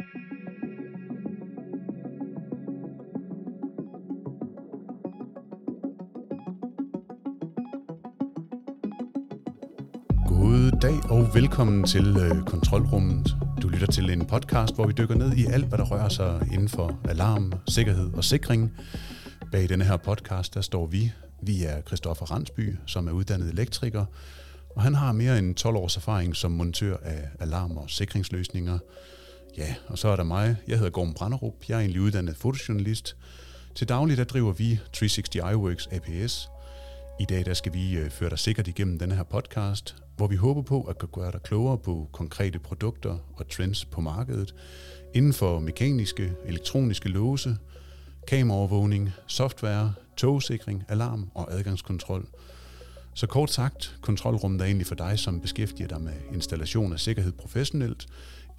[0.00, 0.06] God
[10.82, 13.36] dag og velkommen til øh, Kontrolrummet.
[13.62, 16.48] Du lytter til en podcast, hvor vi dykker ned i alt, hvad der rører sig
[16.52, 18.72] inden for alarm, sikkerhed og sikring.
[19.52, 21.12] Bag denne her podcast, der står vi.
[21.42, 24.04] Vi er Christoffer Randsby, som er uddannet elektriker,
[24.76, 28.78] og han har mere end 12 års erfaring som montør af alarm- og sikringsløsninger.
[29.56, 30.56] Ja, og så er der mig.
[30.68, 31.54] Jeg hedder Gorm Branderup.
[31.68, 33.16] Jeg er egentlig uddannet fotojournalist.
[33.74, 36.48] Til daglig der driver vi 360 iWorks APS.
[37.20, 40.36] I dag der skal vi øh, føre dig sikkert igennem denne her podcast, hvor vi
[40.36, 44.54] håber på at kunne gøre dig klogere på konkrete produkter og trends på markedet
[45.14, 47.56] inden for mekaniske, elektroniske låse,
[48.28, 52.26] kameraovervågning, software, togsikring, alarm og adgangskontrol.
[53.14, 57.32] Så kort sagt, kontrolrummet er egentlig for dig, som beskæftiger dig med installation af sikkerhed
[57.32, 58.06] professionelt,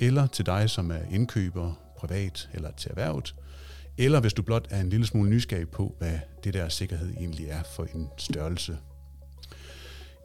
[0.01, 3.35] eller til dig, som er indkøber, privat eller til erhvervet,
[3.97, 7.47] eller hvis du blot er en lille smule nysgerrig på, hvad det der sikkerhed egentlig
[7.49, 8.77] er for en størrelse.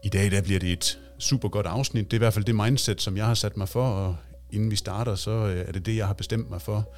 [0.05, 2.05] I dag der bliver det et super godt afsnit.
[2.05, 4.17] Det er i hvert fald det mindset, som jeg har sat mig for, og
[4.51, 6.95] inden vi starter, så øh, er det det, jeg har bestemt mig for.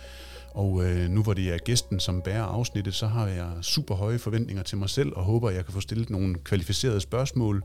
[0.51, 4.19] Og øh, nu hvor det er gæsten, som bærer afsnittet, så har jeg super høje
[4.19, 7.63] forventninger til mig selv, og håber, at jeg kan få stillet nogle kvalificerede spørgsmål.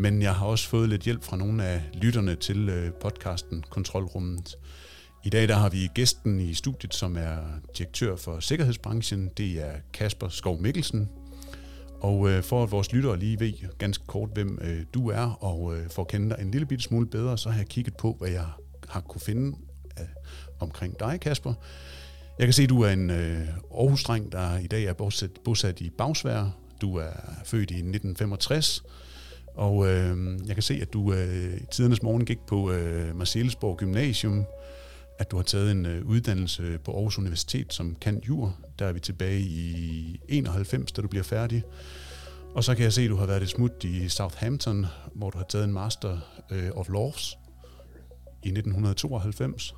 [0.00, 4.56] Men jeg har også fået lidt hjælp fra nogle af lytterne til øh, podcasten Kontrolrummet.
[5.24, 7.36] I dag der har vi gæsten i studiet, som er
[7.78, 9.30] direktør for sikkerhedsbranchen.
[9.36, 11.08] Det er Kasper Skov Mikkelsen.
[12.00, 15.76] Og øh, for at vores lyttere lige ved ganske kort, hvem øh, du er, og
[15.76, 18.16] øh, for at kende dig en lille bitte smule bedre, så har jeg kigget på,
[18.18, 18.46] hvad jeg
[18.88, 19.56] har kunne finde
[20.00, 20.06] øh,
[20.60, 21.54] omkring dig, Kasper.
[22.38, 25.80] Jeg kan se, at du er en øh, Aarhus-dreng, der i dag er bosat, bosat
[25.80, 26.56] i Bagsvær.
[26.80, 27.10] Du er
[27.44, 28.82] født i 1965,
[29.58, 33.76] og øh, jeg kan se, at du øh, i tidernes morgen gik på øh, Marcellesborg
[33.76, 34.44] Gymnasium,
[35.18, 38.56] at du har taget en øh, uddannelse på Aarhus Universitet som kant jur.
[38.78, 41.62] Der er vi tilbage i 91, da du bliver færdig.
[42.54, 45.38] Og så kan jeg se, at du har været et smut i Southampton, hvor du
[45.38, 46.18] har taget en Master
[46.50, 47.38] øh, of Laws
[48.42, 49.74] i 1992.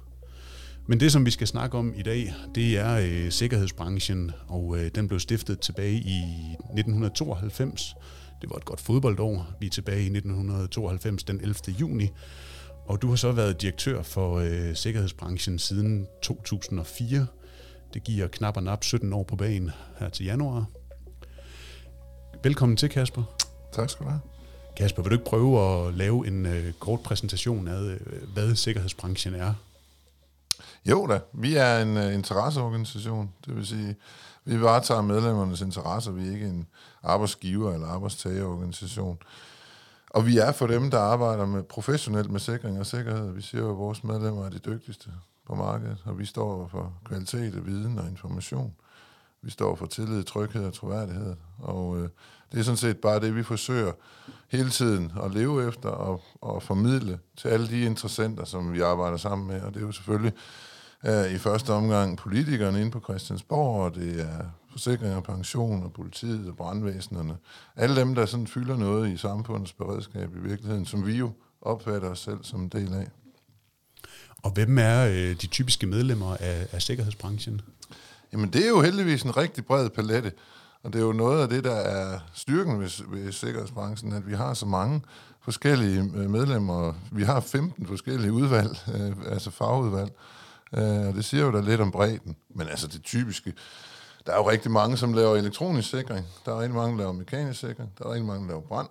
[0.87, 4.91] Men det, som vi skal snakke om i dag, det er øh, sikkerhedsbranchen, og øh,
[4.95, 6.21] den blev stiftet tilbage i
[6.53, 7.95] 1992.
[8.41, 9.47] Det var et godt fodboldår.
[9.61, 11.55] Vi er tilbage i 1992, den 11.
[11.81, 12.09] juni.
[12.87, 17.27] Og du har så været direktør for øh, sikkerhedsbranchen siden 2004.
[17.95, 20.67] Det giver knap og nap 17 år på banen her til januar.
[22.43, 23.23] Velkommen til, Kasper.
[23.73, 24.21] Tak skal du have.
[24.77, 27.99] Kasper, vil du ikke prøve at lave en øh, kort præsentation af, øh,
[28.35, 29.55] hvad sikkerhedsbranchen er?
[30.85, 33.97] Jo da, vi er en uh, interesseorganisation, det vil sige,
[34.45, 36.67] vi varetager medlemmernes interesser, vi er ikke en
[37.03, 39.19] arbejdsgiver- eller arbejdstagerorganisation.
[40.11, 43.33] Og vi er for dem, der arbejder med professionelt med sikring og sikkerhed.
[43.33, 45.11] Vi siger jo, at vores medlemmer er de dygtigste
[45.47, 48.75] på markedet, og vi står for kvalitet, viden og information.
[49.43, 51.37] Vi står for tillid, tryghed og troværdighed.
[51.59, 52.09] Og øh,
[52.53, 53.93] det er sådan set bare det, vi forsøger
[54.51, 59.17] hele tiden at leve efter og, og formidle til alle de interessenter, som vi arbejder
[59.17, 59.61] sammen med.
[59.61, 60.33] Og det er jo selvfølgelig
[61.07, 65.93] øh, i første omgang politikerne inde på Christiansborg, og det er forsikring og pension og
[65.93, 67.37] politiet og brandvæsenerne.
[67.77, 71.33] Alle dem, der sådan fylder noget i samfundets beredskab i virkeligheden, som vi jo
[71.63, 73.09] opfatter os selv som en del af.
[74.43, 77.61] Og hvem er øh, de typiske medlemmer af, af sikkerhedsbranchen?
[78.33, 80.33] Jamen det er jo heldigvis en rigtig bred palette,
[80.83, 84.35] og det er jo noget af det, der er styrken ved, ved sikkerhedsbranchen, at vi
[84.35, 85.03] har så mange
[85.41, 86.95] forskellige øh, medlemmer.
[87.13, 90.13] Vi har 15 forskellige udvalg, øh, altså fagudvalg,
[90.73, 92.37] øh, og det siger jo da lidt om bredden.
[92.49, 93.55] Men altså det typiske,
[94.27, 97.13] der er jo rigtig mange, som laver elektronisk sikring, der er rigtig mange, der laver
[97.13, 98.89] mekanisk sikring, der er rigtig mange, der laver brand,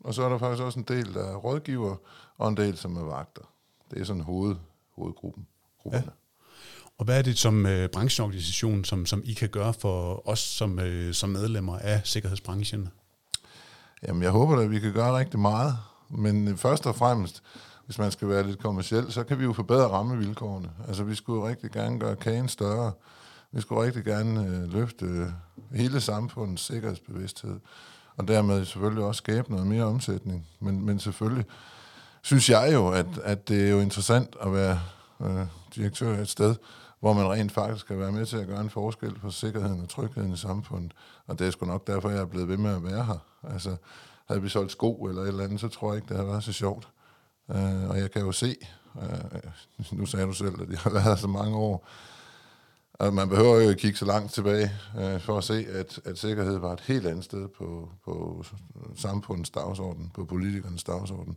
[0.00, 1.96] og så er der faktisk også en del, der er rådgiver,
[2.38, 3.42] og en del, som er vagter.
[3.90, 4.56] Det er sådan hoved,
[4.96, 5.46] hovedgruppen.
[5.82, 6.04] Grupperne.
[6.06, 6.23] Ja.
[7.04, 10.78] Og hvad er det som øh, brancheorganisation, som, som I kan gøre for os som,
[10.78, 12.88] øh, som medlemmer af sikkerhedsbranchen?
[14.08, 15.76] Jamen, jeg håber at vi kan gøre rigtig meget.
[16.10, 17.42] Men øh, først og fremmest,
[17.86, 20.70] hvis man skal være lidt kommersiel, så kan vi jo forbedre rammevilkårene.
[20.88, 22.92] Altså, vi skulle rigtig gerne gøre kagen større.
[23.52, 25.34] Vi skulle rigtig gerne øh, løfte
[25.74, 27.60] hele samfundets sikkerhedsbevidsthed.
[28.16, 30.46] Og dermed selvfølgelig også skabe noget mere omsætning.
[30.60, 31.46] Men, men selvfølgelig
[32.22, 34.80] synes jeg jo, at, at det er jo interessant at være
[35.20, 36.54] øh, direktør et sted,
[37.04, 39.88] hvor man rent faktisk kan være med til at gøre en forskel for sikkerheden og
[39.88, 40.92] trygheden i samfundet.
[41.26, 43.18] Og det er sgu nok derfor, jeg er blevet ved med at være her.
[43.42, 43.76] Altså,
[44.28, 46.44] havde vi solgt sko eller et eller andet, så tror jeg ikke, det havde været
[46.44, 46.88] så sjovt.
[47.48, 48.56] Uh, og jeg kan jo se,
[48.94, 51.88] uh, nu sagde du selv, at jeg har været her så mange år,
[52.94, 56.18] og man behøver jo ikke kigge så langt tilbage uh, for at se, at, at
[56.18, 58.44] sikkerhed var et helt andet sted på, på
[58.96, 61.36] samfundets dagsorden, på politikernes dagsorden.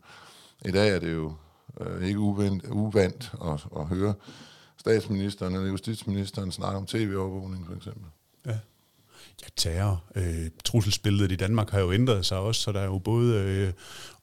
[0.66, 1.34] I dag er det jo
[1.82, 4.14] uh, ikke uvandt, uvandt at, at høre
[4.78, 8.04] statsministeren eller justitsministeren snakker om tv-overvågning for eksempel.
[8.46, 8.58] Ja.
[9.42, 10.04] Ja, terror.
[10.16, 13.74] Øh, trusselsbilledet i Danmark har jo ændret sig også, så der er jo både, øh,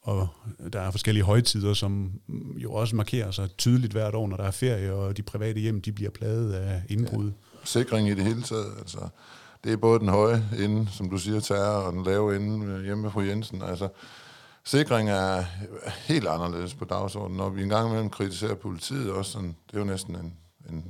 [0.02, 0.28] og
[0.72, 2.12] der er forskellige højtider, som
[2.56, 5.80] jo også markerer sig tydeligt hvert år, når der er ferie, og de private hjem,
[5.80, 7.26] de bliver pladet af indbrud.
[7.26, 7.32] Ja.
[7.64, 9.08] Sikring i det hele taget, altså.
[9.64, 12.84] Det er både den høje ende, som du siger, terror, og den lave ende øh,
[12.84, 13.62] hjemme på Jensen.
[13.62, 13.88] Altså,
[14.64, 15.44] sikring er
[16.06, 17.36] helt anderledes på dagsordenen.
[17.36, 20.34] Når vi engang imellem kritiserer politiet også, sådan, det er jo næsten en,
[20.70, 20.84] en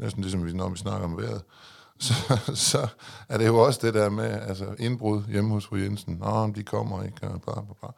[0.00, 1.42] næsten ligesom når vi snakker om vejret,
[1.98, 2.14] så,
[2.54, 2.88] så
[3.28, 6.14] er det jo også det der med altså indbrud hjemme hos fru Jensen.
[6.14, 7.88] Nå, de kommer ikke, og bla, bla, bla.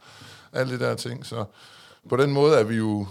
[0.53, 1.27] Alle de der ting.
[1.27, 1.45] Så
[2.09, 3.07] på den måde er vi jo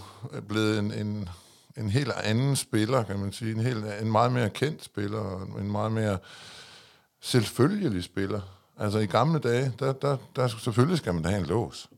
[0.48, 1.28] blevet en, en,
[1.76, 3.52] en helt anden spiller, kan man sige.
[3.52, 6.18] En, helt, en meget mere kendt spiller, en meget mere
[7.20, 8.40] selvfølgelig spiller.
[8.78, 11.90] Altså i gamle dage, der, der, der selvfølgelig skal man have en lås.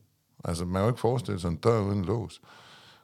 [0.43, 2.41] Altså man kan jo ikke forestille sig en dør uden lås.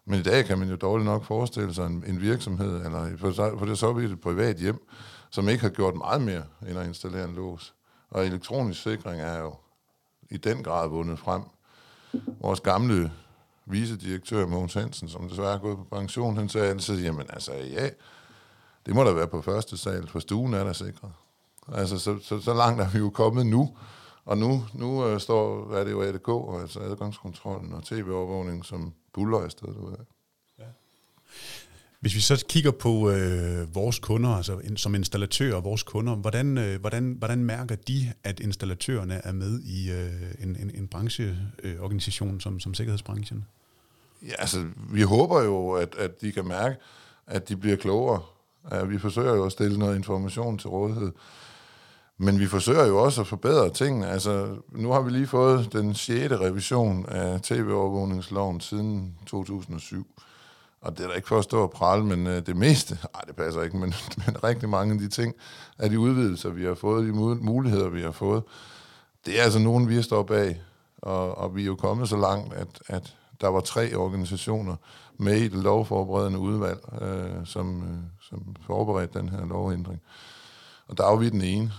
[0.06, 3.32] Men i dag kan man jo dårligt nok forestille sig en, en virksomhed, eller for,
[3.32, 4.88] for det er så et privat hjem,
[5.30, 7.74] som ikke har gjort meget mere end at installere en lås.
[8.10, 9.56] Og elektronisk sikring er jo
[10.30, 11.42] i den grad vundet frem.
[12.42, 13.12] Vores gamle
[13.66, 17.90] vicedirektør Mogens Hansen, som desværre er gået på pension, han sagde altid, jamen altså ja,
[18.86, 21.12] det må da være på første sal, for stuen er der sikret.
[21.74, 23.76] Altså så, så, så langt er vi jo kommet nu,
[24.26, 29.40] og nu, nu øh, står, er det jo ADK, altså adgangskontrollen og tv-overvågning, som buller
[29.40, 30.06] afsted derude.
[30.60, 30.64] Ja.
[32.00, 36.58] Hvis vi så kigger på øh, vores kunder, altså in, som installatører, vores kunder, hvordan,
[36.58, 42.36] øh, hvordan, hvordan mærker de, at installatørerne er med i øh, en, en, en brancheorganisation
[42.36, 43.46] øh, som, som sikkerhedsbranchen?
[44.28, 46.76] Ja, altså, vi håber jo, at, at de kan mærke,
[47.28, 48.22] at de bliver klogere.
[48.72, 51.12] Ja, vi forsøger jo at stille noget information til rådighed.
[52.24, 54.08] Men vi forsøger jo også at forbedre tingene.
[54.08, 56.32] Altså, nu har vi lige fået den 6.
[56.32, 60.08] revision af tv-overvågningsloven siden 2007.
[60.82, 63.22] Og det er da ikke for at stå og prale, men øh, det meste, nej
[63.28, 63.94] det passer ikke, men,
[64.26, 65.36] men rigtig mange af de ting,
[65.80, 67.14] af de udvidelser, vi har fået, de
[67.44, 68.44] muligheder, vi har fået,
[69.26, 70.62] det er altså nogen, vi har stået bag.
[71.02, 74.76] Og, og vi er jo kommet så langt, at, at der var tre organisationer
[75.18, 80.02] med i det lovforberedende udvalg, øh, som, øh, som forberedte den her lovændring.
[80.88, 81.72] Og der er vi den ene,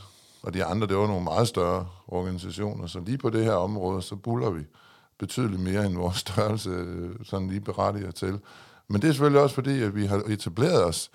[0.43, 2.87] og de andre, det var nogle meget større organisationer.
[2.87, 4.63] Så lige på det her område, så buller vi
[5.19, 8.41] betydeligt mere end vores størrelse øh, sådan lige berettiger til.
[8.89, 11.11] Men det er selvfølgelig også fordi, at vi har etableret os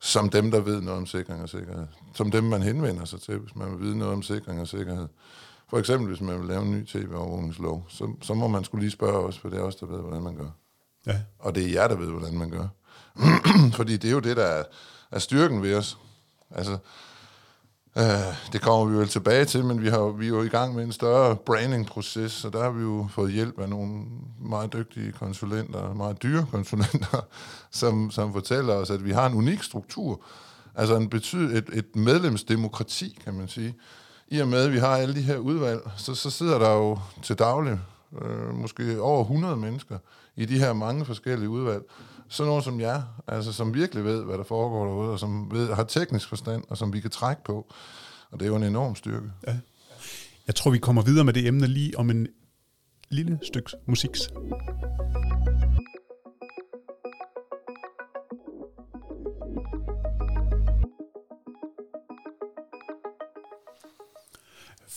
[0.00, 1.86] som dem, der ved noget om sikring og sikkerhed.
[2.14, 5.08] Som dem, man henvender sig til, hvis man vil vide noget om sikring og sikkerhed.
[5.68, 8.90] For eksempel, hvis man vil lave en ny tv-overvågningslov, så, så må man skulle lige
[8.90, 10.50] spørge os, for det er os, der ved, hvordan man gør.
[11.06, 11.20] Ja.
[11.38, 12.68] Og det er jer, der ved, hvordan man gør.
[13.78, 14.64] Fordi det er jo det, der er,
[15.10, 15.98] er styrken ved os.
[16.50, 16.78] Altså,
[17.98, 20.74] Uh, det kommer vi vel tilbage til, men vi, har, vi er jo i gang
[20.74, 24.04] med en større branding-proces, så der har vi jo fået hjælp af nogle
[24.40, 27.26] meget dygtige konsulenter, meget dyre konsulenter,
[27.80, 30.20] som, som fortæller os, at vi har en unik struktur,
[30.74, 33.74] altså en betyd, et, et medlemsdemokrati, kan man sige.
[34.28, 36.98] I og med, at vi har alle de her udvalg, så, så sidder der jo
[37.22, 37.80] til daglig
[38.22, 39.98] øh, måske over 100 mennesker
[40.36, 41.82] i de her mange forskellige udvalg,
[42.28, 45.74] sådan nogen som jer, altså som virkelig ved, hvad der foregår derude, og som ved,
[45.74, 47.72] har teknisk forstand, og som vi kan trække på.
[48.30, 49.30] Og det er jo en enorm styrke.
[49.46, 49.56] Ja.
[50.46, 52.26] Jeg tror, vi kommer videre med det emne lige om en
[53.10, 54.30] lille stykke musiks.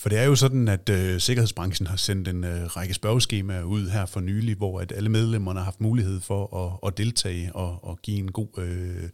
[0.02, 3.88] For det er jo sådan, at øh, sikkerhedsbranchen har sendt en øh, række spørgeskemaer ud
[3.88, 7.84] her for nylig, hvor at alle medlemmerne har haft mulighed for at, at deltage og,
[7.84, 9.08] og give en god øh,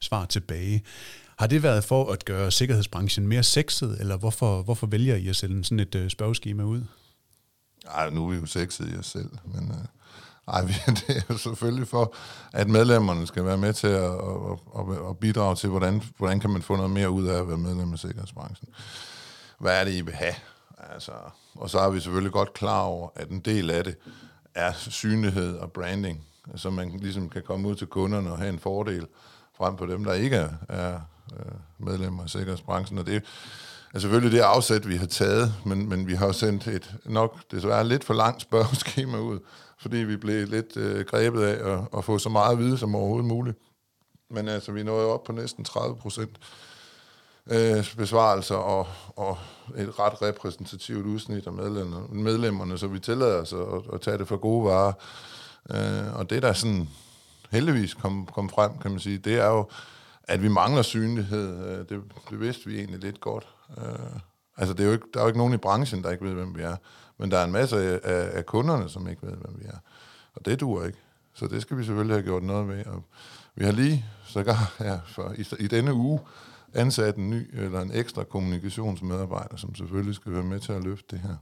[0.00, 0.82] svar tilbage.
[1.38, 5.36] Har det været for at gøre sikkerhedsbranchen mere sexet, eller hvorfor, hvorfor vælger I at
[5.36, 6.82] sende sådan et øh, spørgeskema ud?
[7.94, 9.70] Ej, nu er vi jo sexet i os selv, men...
[9.70, 9.86] Øh
[10.48, 10.60] ej,
[11.06, 12.14] det er jo selvfølgelig for,
[12.52, 16.50] at medlemmerne skal være med til at, at, at, at bidrage til, hvordan, hvordan kan
[16.50, 18.68] man få noget mere ud af at være medlem af sikkerhedsbranchen
[19.60, 20.34] hvad er det, I vil have?
[20.92, 21.12] Altså,
[21.54, 23.96] og så er vi selvfølgelig godt klar over, at en del af det
[24.54, 26.24] er synlighed og branding,
[26.56, 29.06] så man ligesom kan komme ud til kunderne og have en fordel
[29.56, 31.00] frem på dem, der ikke er, er
[31.36, 32.98] øh, medlemmer af sikkerhedsbranchen.
[32.98, 33.22] Og det
[33.94, 37.88] er selvfølgelig det afsæt, vi har taget, men, men vi har sendt et nok desværre
[37.88, 39.38] lidt for langt spørgeskema ud,
[39.78, 42.94] fordi vi blev lidt øh, grebet af at, at få så meget at vide som
[42.94, 43.58] overhovedet muligt.
[44.30, 46.36] Men altså, vi nåede op på næsten 30 procent
[47.50, 49.38] øh, besvarelser og, og
[49.76, 54.28] et ret repræsentativt udsnit af medlemmerne, medlemmerne så vi tillader os at, at tage det
[54.28, 54.92] for gode varer.
[55.70, 56.88] Øh, og det, der sådan
[57.50, 59.68] heldigvis kom, kom frem, kan man sige, det er jo,
[60.24, 61.66] at vi mangler synlighed.
[61.66, 63.48] Øh, det, det vidste vi egentlig lidt godt.
[63.78, 64.20] Øh,
[64.56, 66.34] altså, det er jo ikke, der er jo ikke nogen i branchen, der ikke ved,
[66.34, 66.76] hvem vi er.
[67.18, 69.76] Men der er en masse af, af kunderne, som ikke ved, hvem vi er.
[70.34, 70.98] Og det duer ikke.
[71.34, 72.86] Så det skal vi selvfølgelig have gjort noget ved.
[72.86, 73.04] Og
[73.54, 76.20] Vi har lige sågar ja, for, i, i denne uge
[76.74, 81.16] ansat en ny eller en ekstra kommunikationsmedarbejder, som selvfølgelig skal være med til at løfte
[81.16, 81.36] det her.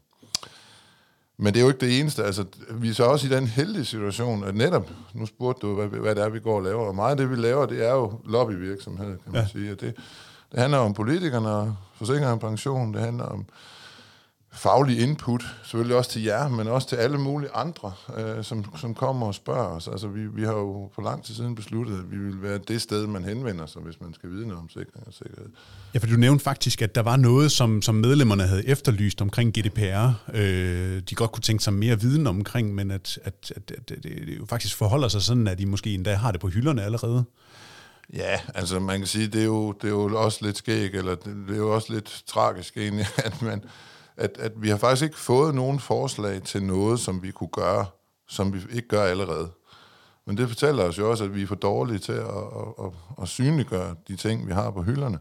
[1.40, 2.24] Men det er jo ikke det eneste.
[2.24, 6.00] Altså, vi er så også i den heldige situation, at netop, nu spurgte du, hvad,
[6.00, 6.86] hvad det er, vi går og laver.
[6.86, 9.48] Og meget af det, vi laver, det er jo lobbyvirksomhed, kan man ja.
[9.48, 9.72] sige.
[9.72, 9.94] Og det,
[10.52, 13.46] det handler om politikerne, forsikring og pension, det handler om
[14.52, 18.94] faglig input, selvfølgelig også til jer, men også til alle mulige andre, øh, som, som
[18.94, 19.88] kommer og spørger os.
[19.88, 22.82] Altså, vi, vi har jo for lang tid siden besluttet, at vi vil være det
[22.82, 25.48] sted, man henvender sig, hvis man skal vide noget om sikring og sikkerhed.
[25.94, 29.52] Ja, for du nævnte faktisk, at der var noget, som, som medlemmerne havde efterlyst omkring
[29.52, 30.10] GDPR.
[30.34, 34.02] Øh, de godt kunne tænke sig mere viden omkring, men at, at, at, at det,
[34.02, 37.24] det jo faktisk forholder sig sådan, at de måske endda har det på hylderne allerede.
[38.12, 41.14] Ja, altså man kan sige, det er jo, det er jo også lidt skæg, eller
[41.14, 43.64] det, det er jo også lidt tragisk egentlig, at man
[44.18, 47.86] at, at vi har faktisk ikke fået nogen forslag til noget, som vi kunne gøre,
[48.28, 49.48] som vi ikke gør allerede.
[50.26, 52.92] Men det fortæller os jo også, at vi er for dårlige til at, at, at,
[53.22, 55.18] at synliggøre de ting, vi har på hylderne.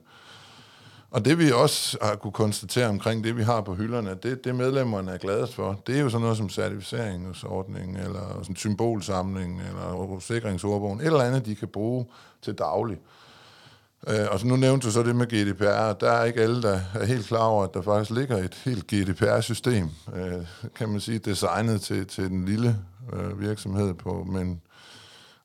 [1.11, 4.55] Og det vi også har kunne konstatere omkring det, vi har på hylderne, det, det
[4.55, 10.17] medlemmerne er gladest for, det er jo sådan noget som certificeringsordning, eller sådan symbolsamling, eller
[10.19, 12.05] sikringsordbogen, et eller andet, de kan bruge
[12.41, 12.97] til daglig.
[12.97, 13.26] Øh,
[14.31, 15.93] og så nu nævnte du så det med GDPR.
[15.93, 18.87] Der er ikke alle, der er helt klar over, at der faktisk ligger et helt
[18.87, 20.45] GDPR-system, øh,
[20.75, 22.77] kan man sige, designet til, til den lille
[23.13, 24.61] øh, virksomhed på, men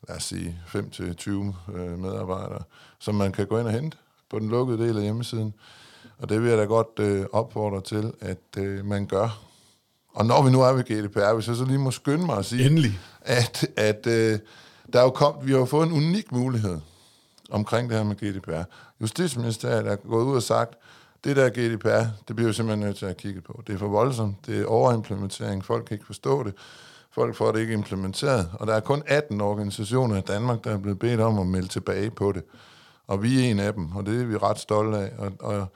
[0.08, 2.62] lad os sige 5-20 øh, medarbejdere,
[2.98, 3.96] som man kan gå ind og hente
[4.30, 5.54] på den lukkede del af hjemmesiden.
[6.18, 9.40] Og det vil jeg da godt øh, opfordre til, at øh, man gør.
[10.14, 12.44] Og når vi nu er ved GDPR, hvis jeg så lige må skynde mig at
[12.44, 13.00] sige, Endelig.
[13.20, 14.38] at, at øh,
[14.92, 16.78] der er jo kom, vi har jo fået en unik mulighed
[17.52, 18.62] omkring det her med GDPR.
[19.00, 20.74] Justitsministeriet er gået ud og sagt,
[21.24, 23.62] det der GDPR, det bliver vi simpelthen nødt til at kigge på.
[23.66, 26.54] Det er for voldsomt, det er overimplementering, folk kan ikke forstå det,
[27.10, 30.78] folk får det ikke implementeret, og der er kun 18 organisationer i Danmark, der er
[30.78, 32.42] blevet bedt om at melde tilbage på det.
[33.06, 35.12] Og vi er en af dem, og det er vi ret stolte af.
[35.18, 35.66] Og, og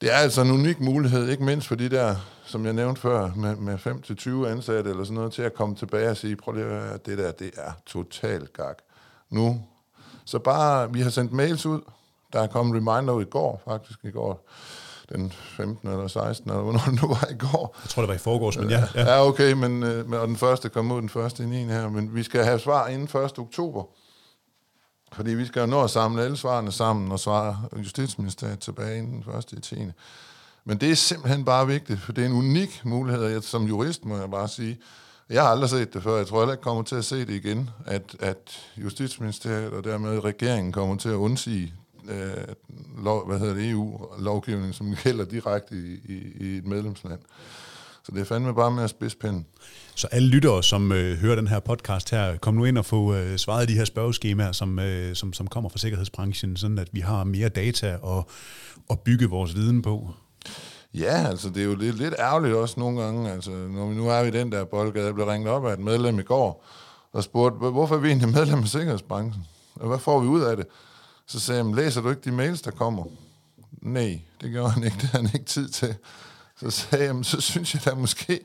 [0.00, 3.30] det er altså en unik mulighed, ikke mindst for de der, som jeg nævnte før,
[3.36, 3.78] med, med
[4.46, 6.98] 5-20 ansatte eller sådan noget, til at komme tilbage og sige, prøv lige at høre,
[7.06, 8.78] det der, det er totalt gak.
[9.30, 9.60] Nu
[10.24, 11.80] så bare, vi har sendt mails ud.
[12.32, 14.48] Der er kommet reminder ud i går, faktisk i går
[15.08, 15.88] den 15.
[15.88, 16.50] eller 16.
[16.50, 17.76] eller hvornår det nu var i går.
[17.82, 18.84] Jeg tror, det var i forgårs, men ja.
[18.94, 21.64] Ja, ja okay, men, øh, og den første kom ud den første i 9.
[21.64, 23.38] her, men vi skal have svar inden 1.
[23.38, 23.84] oktober.
[25.12, 29.12] Fordi vi skal jo nå at samle alle svarene sammen og svare Justitsministeriet tilbage inden
[29.12, 29.76] den første i 10.
[30.64, 34.04] Men det er simpelthen bare vigtigt, for det er en unik mulighed, jeg, som jurist
[34.04, 34.78] må jeg bare sige,
[35.30, 36.16] jeg har aldrig set det før.
[36.16, 40.24] Jeg tror heller ikke kommer til at se det igen, at, at Justitsministeriet og dermed
[40.24, 41.74] regeringen kommer til at undsige
[42.08, 42.54] øh,
[43.04, 47.18] lov, hvad hedder det, EU-lovgivning, som gælder direkte i, i, i et medlemsland.
[48.04, 49.46] Så det er fandme bare med at spidse pinden.
[49.94, 53.14] Så alle lyttere, som øh, hører den her podcast her, kom nu ind og få
[53.14, 57.00] øh, svaret de her spørgeskemaer, som, øh, som, som kommer fra sikkerhedsbranchen, sådan at vi
[57.00, 58.24] har mere data at,
[58.90, 60.10] at bygge vores viden på.
[60.94, 64.08] Ja, altså det er jo lidt, lidt ærgerligt også nogle gange, altså når vi nu
[64.08, 66.64] er vi den der boldgade, jeg blev ringet op af et medlem i går,
[67.12, 69.46] og spurgte, hvorfor er vi egentlig medlem af sikkerhedsbranchen?
[69.74, 70.66] Og hvad får vi ud af det?
[71.26, 73.04] Så sagde jeg, læser du ikke de mails, der kommer?
[73.82, 75.94] Nej, det gjorde han ikke, det havde han ikke tid til.
[76.60, 78.40] Så sagde jeg, så synes jeg da måske,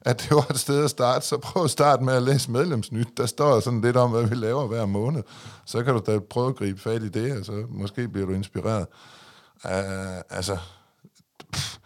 [0.00, 3.16] at det var et sted at starte, så prøv at starte med at læse medlemsnyt.
[3.16, 5.22] Der står sådan lidt om, hvad vi laver hver måned.
[5.64, 8.32] Så kan du da prøve at gribe fat i det, og så måske bliver du
[8.32, 8.86] inspireret.
[9.64, 9.70] Uh,
[10.30, 10.58] altså,
[11.52, 11.78] pff,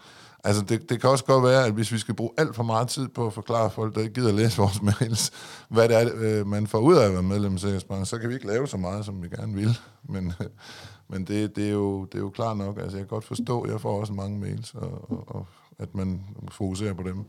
[0.49, 2.88] Altså, det, det kan også godt være, at hvis vi skal bruge alt for meget
[2.88, 5.31] tid på at forklare folk, der ikke gider læse vores mails,
[5.69, 8.28] hvad det er, øh, man får ud af at være medlem af Sikkerhedsbanken, så kan
[8.28, 9.78] vi ikke lave så meget, som vi gerne vil.
[10.09, 10.33] Men,
[11.11, 12.78] men det, det, er jo, det er jo klart nok.
[12.78, 15.47] Altså, jeg kan godt forstå, at jeg får også mange mails, og, og, og
[15.78, 17.25] at man fokuserer på dem,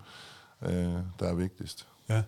[0.65, 1.87] øh, der er vigtigst.
[2.09, 2.21] Ja.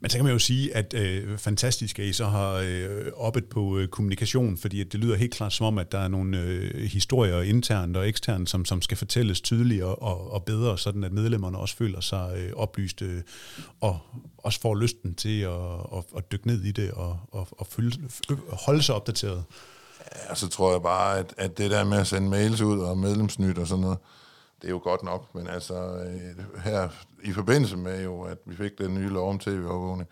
[0.00, 3.44] Men så kan man jo sige, at øh, fantastisk, at I så har øh, oppet
[3.44, 6.40] på øh, kommunikation, fordi at det lyder helt klart som om, at der er nogle
[6.40, 11.12] øh, historier internt og eksternt, som, som skal fortælles tydeligere og, og bedre, sådan at
[11.12, 13.22] medlemmerne også føler sig øh, oplyste øh,
[13.80, 13.98] og
[14.38, 15.50] også får lysten til at,
[15.96, 17.92] at, at dykke ned i det og, og, og følge,
[18.52, 19.44] holde sig opdateret.
[20.28, 22.98] Ja, så tror jeg bare, at, at det der med at sende mails ud og
[22.98, 23.98] medlemsnyt og sådan noget,
[24.62, 26.88] det er jo godt nok, men altså øh, her
[27.22, 30.08] i forbindelse med jo, at vi fik den nye lov om tv-overvågning,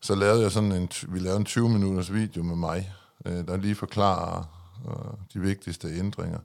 [0.00, 2.92] så lavede jeg sådan en, vi lavede en 20 minutters video med mig,
[3.26, 4.44] øh, der lige forklarer
[4.88, 6.38] øh, de vigtigste ændringer.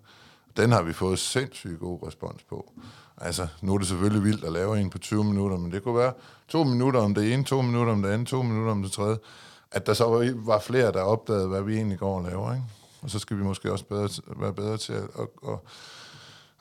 [0.57, 2.72] Den har vi fået sindssygt god respons på.
[3.17, 5.98] Altså, nu er det selvfølgelig vildt at lave en på 20 minutter, men det kunne
[5.98, 6.13] være
[6.48, 9.17] to minutter om det ene, to minutter om det andet, to minutter om det tredje.
[9.72, 12.65] At der så var, var flere, der opdagede, hvad vi egentlig går og laver, ikke?
[13.01, 15.60] Og så skal vi måske også bedre, være bedre til at, at, at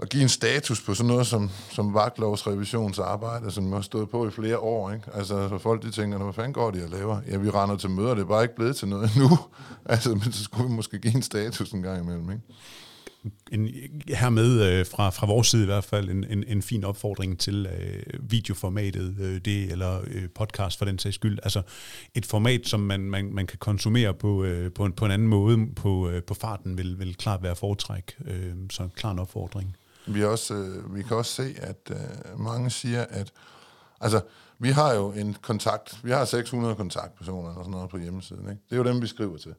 [0.03, 4.31] at give en status på sådan noget som, som vagtlovsrevisionsarbejde, som har stået på i
[4.31, 4.93] flere år.
[4.93, 5.05] Ikke?
[5.15, 7.21] Altså, så folk de tænker, hvad fanden går de og laver?
[7.29, 9.39] Ja, vi render til møder, det er bare ikke blevet til noget endnu.
[9.85, 12.31] altså, men så skulle vi måske give en status en gang imellem.
[12.31, 12.43] Ikke?
[13.53, 13.69] en,
[14.09, 17.67] hermed øh, fra, fra vores side i hvert fald en, en, en fin opfordring til
[17.67, 21.39] øh, videoformatet, øh, det eller øh, podcast for den sags skyld.
[21.43, 21.63] Altså
[22.15, 25.29] et format, som man, man, man kan konsumere på, øh, på, en, på en anden
[25.29, 28.13] måde på, øh, på farten, vil, vil klart være foretræk.
[28.27, 29.77] Øh, så klar en opfordring.
[30.07, 33.33] Vi, også, øh, vi kan også se, at øh, mange siger, at
[34.01, 34.21] altså,
[34.59, 38.43] vi har jo en kontakt, vi har 600 kontaktpersoner eller sådan noget på hjemmesiden.
[38.51, 38.63] Ikke?
[38.71, 39.55] Det er jo dem, vi skriver til.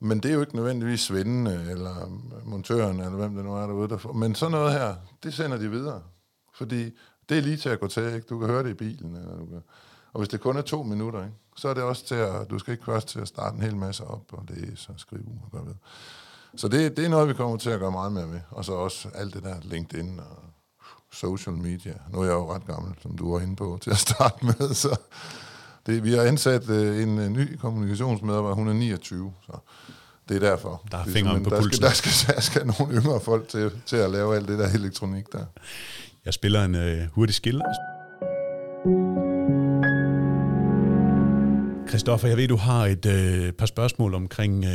[0.00, 3.88] Men det er jo ikke nødvendigvis svendene, eller montøren, eller hvem det nu er derude.
[3.88, 6.02] Der Men sådan noget her, det sender de videre.
[6.54, 6.84] Fordi
[7.28, 8.26] det er lige til at gå til, ikke?
[8.30, 9.16] Du kan høre det i bilen.
[9.16, 9.62] Eller du kan.
[10.12, 11.36] Og hvis det kun er to minutter, ikke?
[11.56, 13.76] så er det også til at, du skal ikke først til at starte en hel
[13.76, 15.74] masse op, og læse og skrive og gøre ved.
[16.56, 18.40] Så det, det er noget, vi kommer til at gøre meget mere med.
[18.50, 20.46] Og så også alt det der LinkedIn og
[21.12, 21.92] social media.
[22.12, 24.74] Nu er jeg jo ret gammel, som du var inde på, til at starte med.
[24.84, 24.96] Så
[25.86, 29.52] det, vi har ansat uh, en uh, ny kommunikationsmedarbejder, hun er 29, så
[30.28, 30.86] det er derfor.
[30.90, 31.72] Der er fingeren på der pulsen.
[31.72, 34.68] Skal, der, skal, der skal nogle yngre folk til, til at lave alt det der
[34.68, 35.44] elektronik der.
[36.24, 37.62] Jeg spiller en uh, hurtig skill.
[41.88, 44.70] Christoffer, jeg ved, du har et uh, par spørgsmål omkring uh,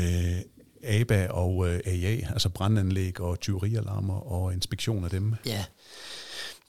[0.83, 5.35] ABA og uh, AA, altså brandanlæg og tyverialarmer og inspektion af dem.
[5.45, 5.65] Ja.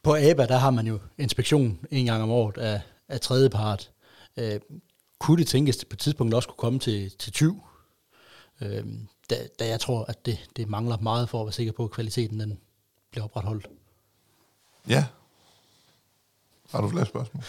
[0.03, 3.91] På ABA, der har man jo inspektion en gang om året af, af tredjepart.
[4.37, 4.61] Øh,
[5.19, 7.61] kunne det tænkes, at på et tidspunkt også kunne komme til, til 20?
[8.61, 8.85] Øh,
[9.31, 11.91] da, da jeg tror, at det, det mangler meget for at være sikker på, at
[11.91, 12.59] kvaliteten den
[13.11, 13.67] bliver opretholdt.
[14.89, 15.05] Ja.
[16.71, 17.45] Har du flere spørgsmål?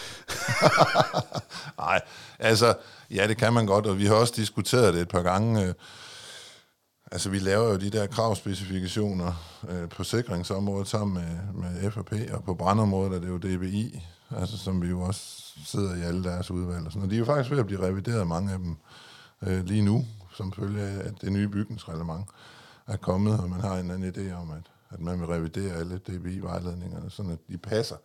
[1.85, 2.01] Nej,
[2.39, 2.75] altså,
[3.11, 5.73] ja, det kan man godt, og vi har også diskuteret det et par gange.
[7.13, 9.33] Altså, vi laver jo de der kravspecifikationer
[9.69, 14.03] øh, på sikringsområdet sammen med, med FAP, og på brandområdet er det jo DBI,
[14.37, 16.85] altså, som vi jo også sidder i alle deres udvalg.
[16.85, 17.03] Og, sådan.
[17.03, 18.75] og de er jo faktisk ved at blive revideret, mange af dem,
[19.41, 20.05] øh, lige nu,
[20.35, 22.25] som følge af, at det nye bygningsreglement
[22.87, 25.97] er kommet, og man har en anden idé om, at, at man vil revidere alle
[25.97, 27.95] DBI-vejledningerne, sådan at de passer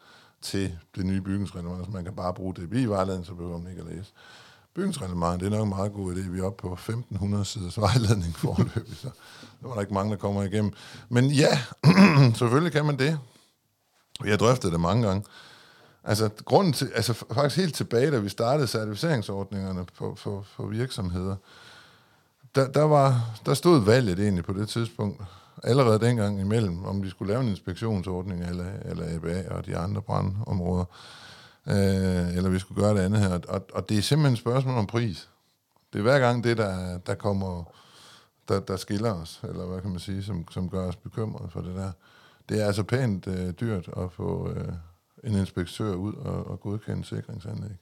[0.43, 3.89] til det nye bygningsreglement, så man kan bare bruge DBI-vejledningen, så behøver man ikke at
[3.89, 4.13] læse.
[4.79, 6.31] Bygningsreglement, det er nok en meget god idé.
[6.31, 9.09] Vi er oppe på 1500 siders vejledning forløbig, så
[9.61, 10.73] der var der ikke mange, der kommer igennem.
[11.09, 11.59] Men ja,
[12.39, 13.19] selvfølgelig kan man det.
[14.23, 15.25] Vi har drøftet det mange gange.
[16.05, 21.37] Altså, grunden til, altså faktisk helt tilbage, da vi startede certificeringsordningerne på, for, for virksomheder,
[22.55, 25.23] der, der, var, der stod valget egentlig på det tidspunkt,
[25.65, 30.03] allerede dengang imellem, om vi skulle lave en inspektionsordning eller, eller ABA og de andre
[30.03, 30.85] brandområder,
[31.69, 33.41] øh, eller vi skulle gøre det andet her.
[33.49, 35.29] Og, og det er simpelthen et spørgsmål om pris.
[35.93, 37.65] Det er hver gang det, der, der kommer,
[38.49, 41.61] der, der skiller os, eller hvad kan man sige, som, som gør os bekymrede for
[41.61, 41.93] det der.
[42.49, 44.73] Det er altså pænt øh, dyrt at få, øh,
[45.25, 47.77] en inspektør ud og, og godkende sikringsanlæg.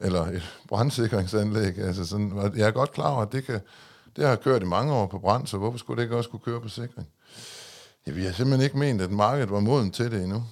[0.00, 1.78] Eller et brandsikringsanlæg.
[1.78, 3.60] Altså sådan, jeg er godt klar over, at det, kan,
[4.16, 6.40] det har kørt i mange år på brand, så hvorfor skulle det ikke også kunne
[6.40, 7.08] køre på sikring?
[8.06, 10.44] Ja, vi har simpelthen ikke ment, at markedet var moden til det endnu.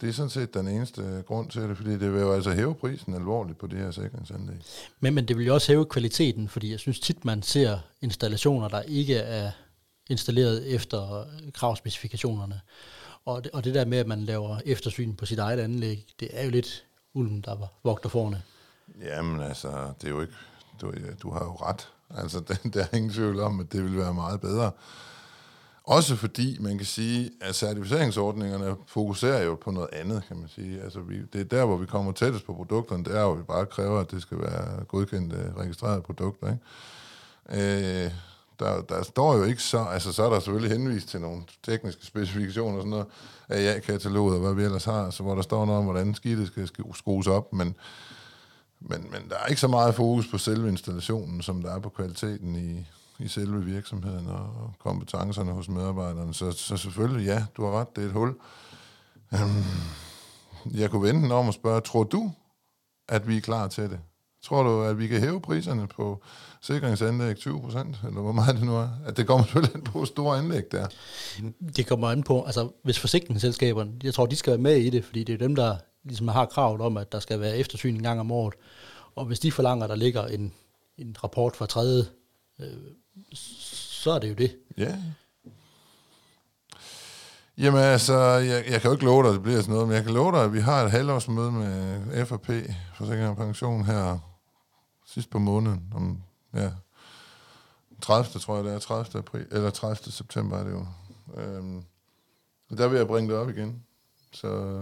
[0.00, 2.74] Det er sådan set den eneste grund til det, fordi det vil jo altså hæve
[2.74, 4.56] prisen alvorligt på det her sikringsanlæg.
[5.00, 8.68] Men, men det vil jo også hæve kvaliteten, fordi jeg synes tit, man ser installationer,
[8.68, 9.50] der ikke er
[10.10, 12.60] installeret efter kravspecifikationerne.
[13.24, 16.28] Og det, og det der med, at man laver eftersyn på sit eget anlæg, det
[16.32, 16.84] er jo lidt
[17.14, 18.42] ulden, der vogter forne.
[19.02, 20.32] Jamen altså, det er jo ikke,
[20.80, 21.88] du, du har jo ret.
[22.10, 24.70] Altså, det, der er ingen tvivl om, at det vil være meget bedre.
[25.88, 30.82] Også fordi, man kan sige, at certificeringsordningerne fokuserer jo på noget andet, kan man sige.
[30.82, 33.42] Altså, vi, det er der, hvor vi kommer tættest på produkterne, det er jo, vi
[33.42, 36.46] bare kræver, at det skal være godkendte, øh, registrerede produkter.
[36.52, 38.04] Ikke?
[38.04, 38.12] Øh,
[38.58, 42.06] der, der står jo ikke så, altså så er der selvfølgelig henvist til nogle tekniske
[42.06, 43.06] specifikationer og sådan noget,
[43.48, 46.48] af ja-kataloget og hvad vi ellers har, så hvor der står noget om, hvordan skidtet
[46.48, 47.74] skal skrues op, men,
[48.80, 51.88] men, men der er ikke så meget fokus på selve installationen, som der er på
[51.88, 52.86] kvaliteten i,
[53.18, 56.34] i selve virksomheden og kompetencerne hos medarbejderne.
[56.34, 58.34] Så, så selvfølgelig, ja, du har ret, det er et hul.
[59.34, 59.64] Øhm,
[60.74, 62.32] jeg kunne vente om at spørge, tror du,
[63.08, 64.00] at vi er klar til det?
[64.42, 66.22] Tror du, at vi kan hæve priserne på
[66.62, 68.88] sikringsanlæg 20 procent, eller hvor meget det nu er?
[69.06, 70.86] At det kommer selvfølgelig an på store anlæg der.
[71.76, 75.04] Det kommer an på, altså hvis forsikringsselskaberne, jeg tror, de skal være med i det,
[75.04, 78.02] fordi det er dem, der ligesom har kravet om, at der skal være eftersyn en
[78.02, 78.54] gang om året.
[79.14, 80.52] Og hvis de forlanger, at der ligger en,
[80.98, 82.04] en rapport fra tredje,
[82.60, 82.66] øh,
[83.32, 84.56] så er det jo det.
[84.76, 84.96] Ja.
[87.58, 89.94] Jamen altså, jeg, jeg kan jo ikke love dig, at det bliver sådan noget, men
[89.96, 92.46] jeg kan love dig, at vi har et halvårsmøde med FAP,
[92.94, 94.18] Forsikring og Pension, her
[95.06, 96.22] sidst på måneden, om
[96.54, 96.70] ja,
[98.02, 98.40] 30.
[98.40, 99.18] tror jeg det er, 30.
[99.18, 100.12] april, eller 30.
[100.12, 100.86] september er det jo.
[101.36, 101.82] Øhm,
[102.78, 103.82] Der vil jeg bringe det op igen.
[104.32, 104.80] Så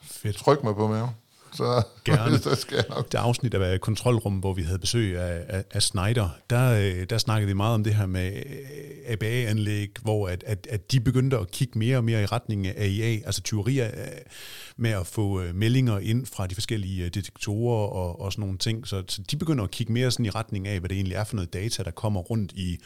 [0.00, 0.36] Fedt.
[0.36, 1.10] tryk mig på maven.
[1.52, 2.38] Så Gerne.
[2.48, 3.12] så skal jeg nok.
[3.12, 7.18] Det afsnit af Kontrolrum, hvor vi havde besøg af, af, af Snyder, der, øh, der
[7.18, 11.38] snakkede vi meget om det her med øh, ABA-anlæg, hvor at, at, at de begyndte
[11.38, 14.22] at kigge mere og mere i retning af AIA, altså tyverier af-
[14.76, 18.58] med at få øh, meldinger ind fra de forskellige øh, detektorer og, og sådan nogle
[18.58, 18.86] ting.
[18.86, 21.24] Så, så de begynder at kigge mere sådan i retning af, hvad det egentlig er
[21.24, 22.78] for noget data, der kommer rundt i,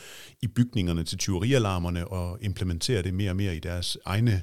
[0.42, 4.42] i bygningerne til tyverialarmerne og implementere det mere og mere i deres egne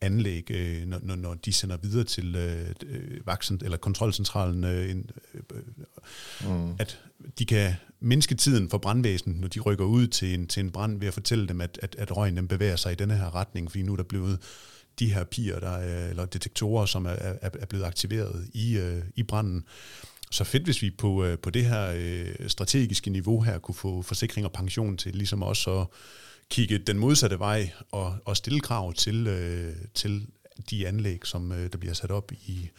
[0.00, 4.90] anlæg, øh, når, når, når de sender videre til øh, øh, vaksen, eller kontrolcentralen, øh,
[4.90, 5.40] en, øh,
[6.50, 6.74] mm.
[6.78, 7.00] at
[7.38, 10.98] de kan mindske tiden for brandvæsen, når de rykker ud til en, til en brand,
[11.00, 13.70] ved at fortælle dem, at, at, at røgen den bevæger sig i denne her retning,
[13.70, 14.38] fordi nu er der blevet
[14.98, 19.02] de her pier, der, er- eller detektorer, som er, er, er blevet aktiveret i, øh,
[19.16, 19.64] i branden.
[20.30, 24.02] Så fedt, hvis vi på, øh, på det her øh, strategiske niveau her kunne få
[24.02, 25.86] forsikring og pension til ligesom også at
[26.50, 30.26] kigge den modsatte vej og, og stille krav til, øh, til
[30.70, 32.70] de anlæg, som øh, der bliver sat op i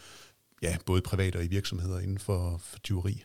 [0.62, 3.24] ja, både private og i virksomheder inden for, for tyveri.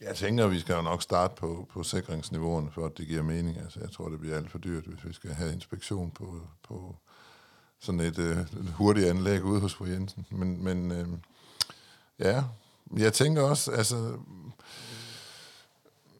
[0.00, 3.22] Jeg tænker, at vi skal jo nok starte på, på sikringsniveauerne, for at det giver
[3.22, 3.58] mening.
[3.58, 6.96] Altså, jeg tror, det bliver alt for dyrt, hvis vi skal have inspektion på, på
[7.80, 8.36] sådan et, øh,
[8.72, 10.26] hurtigt anlæg ude hos fru Jensen.
[10.30, 11.08] Men, men øh,
[12.18, 12.44] ja,
[12.96, 14.18] jeg tænker også, altså,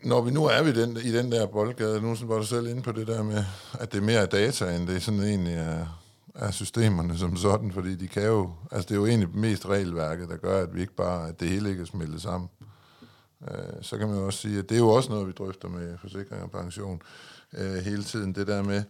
[0.05, 2.83] når vi nu er vi den, i den der boldgade, nu var du selv inde
[2.83, 3.45] på det der med,
[3.81, 5.87] at det er mere data, end det sådan egentlig er,
[6.35, 10.29] er systemerne som sådan, fordi de kan jo, altså det er jo egentlig mest regelværket,
[10.29, 12.51] der gør, at vi ikke bare, at det hele ikke er smeltet sammen.
[13.49, 15.69] Øh, så kan man jo også sige, at det er jo også noget, vi drøfter
[15.69, 17.03] med forsikring og pension
[17.53, 18.35] øh, hele tiden.
[18.35, 18.83] Det der med,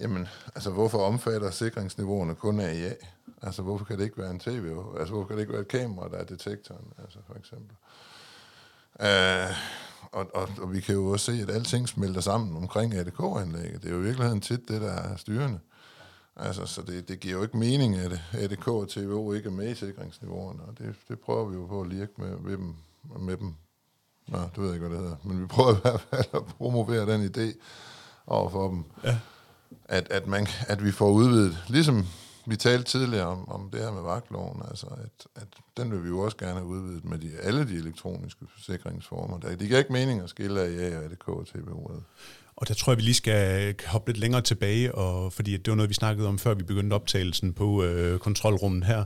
[0.00, 2.94] jamen, altså hvorfor omfatter sikringsniveauerne kun AIA?
[3.42, 4.76] Altså hvorfor kan det ikke være en tv?
[4.98, 6.92] Altså hvorfor kan det ikke være et kamera, der er detektoren?
[6.98, 7.76] Altså for eksempel.
[9.00, 9.56] Øh,
[10.12, 13.82] og, og, og vi kan jo også se, at alting smelter sammen omkring ADK-anlægget.
[13.82, 15.58] Det er jo i virkeligheden tit det, der er styrende.
[16.36, 19.70] Altså, så det, det giver jo ikke mening, at ADK og TVO ikke er med
[19.70, 22.74] i sikringsniveauerne, og det, det prøver vi jo på at lirke med, med, dem,
[23.18, 23.54] med dem.
[24.28, 25.16] Nå, du ved ikke, hvad det hedder.
[25.24, 27.58] Men vi prøver i hvert fald at promovere den idé
[28.26, 28.84] over for dem.
[29.04, 29.18] Ja.
[29.84, 32.06] At, at, man, at vi får udvidet, ligesom
[32.46, 36.08] vi talte tidligere om, om det her med vagtloven, altså at, at den vil vi
[36.08, 39.38] jo også gerne have udvidet med de, alle de elektroniske forsikringsformer.
[39.38, 41.90] Der, det giver ikke mening at skille AIA og ADK og TVO.
[42.56, 45.74] Og der tror jeg, vi lige skal hoppe lidt længere tilbage, og, fordi det var
[45.74, 49.04] noget, vi snakkede om, før vi begyndte optagelsen på øh, kontrolrummet her.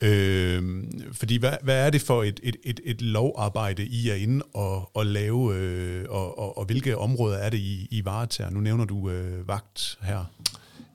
[0.00, 4.44] Øh, fordi hvad, hvad er det for et, et, et, et lovarbejde, I er inde
[4.54, 8.50] og, og lave, øh, og, og, og hvilke områder er det, I, I varetager?
[8.50, 10.24] Nu nævner du øh, vagt her.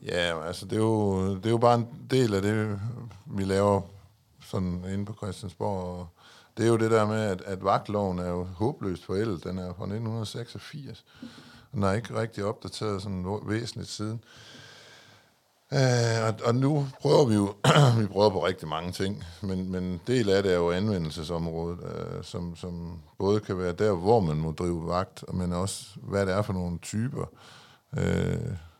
[0.05, 2.79] Ja, altså det er, jo, det er jo bare en del af det,
[3.25, 3.81] vi laver
[4.41, 5.83] sådan inde på Christiansborg.
[5.83, 6.07] Og
[6.57, 9.43] det er jo det der med, at, at vagtloven er jo håbløst forældet.
[9.43, 11.05] Den er fra 1986.
[11.71, 14.23] Den er ikke rigtig opdateret sådan væsentligt siden.
[15.73, 17.53] Øh, og, og nu prøver vi jo,
[17.99, 21.79] vi prøver på rigtig mange ting, men, men en del af det er jo anvendelsesområdet,
[21.83, 26.25] øh, som, som både kan være der, hvor man må drive vagt, men også hvad
[26.25, 27.25] det er for nogle typer
[27.97, 28.37] øh,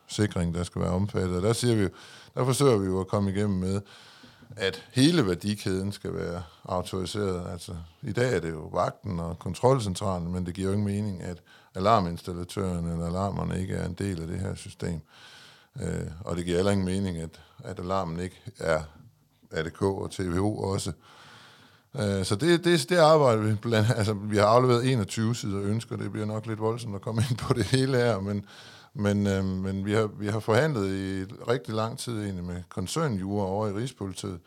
[0.08, 1.36] sikring, der skal være omfattet.
[1.36, 1.88] Og der, siger vi,
[2.34, 3.80] der forsøger vi jo at komme igennem med,
[4.56, 7.52] at hele værdikæden skal være autoriseret.
[7.52, 11.22] Altså, I dag er det jo vagten og kontrolcentralen, men det giver jo ingen mening,
[11.22, 11.42] at
[11.74, 15.00] alarminstallatøren eller alarmerne ikke er en del af det her system.
[15.82, 18.82] Øh, og det giver heller ingen mening, at, at alarmen ikke er
[19.50, 20.92] ADK og TVO også.
[21.96, 25.96] Øh, så det, det, det arbejder vi blandt altså vi har afleveret 21 sider ønsker,
[25.96, 28.44] det bliver nok lidt voldsomt at komme ind på det hele her, men,
[28.96, 33.46] men, øh, men vi, har, vi har forhandlet i rigtig lang tid egentlig med koncernjure
[33.46, 34.38] over i Rigspolitiet,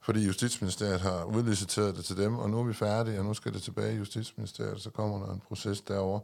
[0.00, 3.52] fordi Justitsministeriet har udliciteret det til dem, og nu er vi færdige, og nu skal
[3.52, 6.20] det tilbage i Justitsministeriet, og så kommer der en proces derover,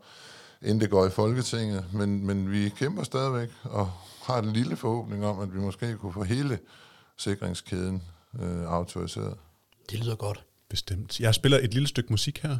[0.62, 1.84] inden det går i Folketinget.
[1.92, 3.90] Men, men vi kæmper stadigvæk, og
[4.22, 6.58] har en lille forhåbning om, at vi måske kunne få hele
[7.16, 8.02] sikringskæden
[8.42, 9.36] øh, autoriseret.
[9.90, 10.44] Det lyder godt.
[10.68, 11.20] Bestemt.
[11.20, 12.58] Jeg spiller et lille stykke musik her.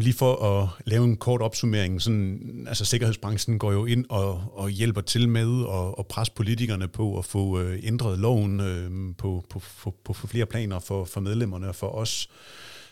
[0.00, 4.44] Jamen lige for at lave en kort opsummering, sådan, altså sikkerhedsbranchen går jo ind og,
[4.52, 9.14] og hjælper til med at, at presse politikerne på at få øh, ændret loven øh,
[9.18, 12.28] på, på, på, på flere planer for, for medlemmerne og for os,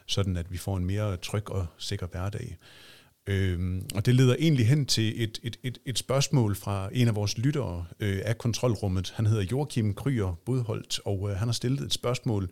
[0.07, 2.57] sådan at vi får en mere tryg og sikker hverdag.
[3.27, 7.15] Øhm, og det leder egentlig hen til et, et, et, et spørgsmål fra en af
[7.15, 9.13] vores lyttere øh, af kontrolrummet.
[9.17, 12.49] Han hedder Joachim Kryer Bodholdt, og øh, han har stillet et spørgsmål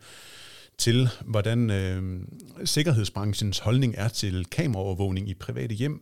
[0.77, 2.21] til, hvordan øh,
[2.65, 6.01] sikkerhedsbranchens holdning er til kameraovervågning i private hjem,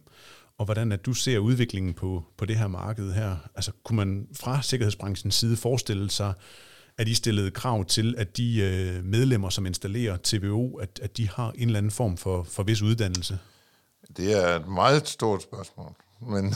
[0.57, 3.35] og hvordan at du ser udviklingen på, på det her marked her.
[3.55, 6.33] Altså kunne man fra sikkerhedsbranchens side forestille sig,
[6.97, 11.29] at I stillede krav til, at de øh, medlemmer, som installerer TVO, at, at de
[11.29, 13.39] har en eller anden form for, for vis uddannelse?
[14.17, 16.53] Det er et meget stort spørgsmål, men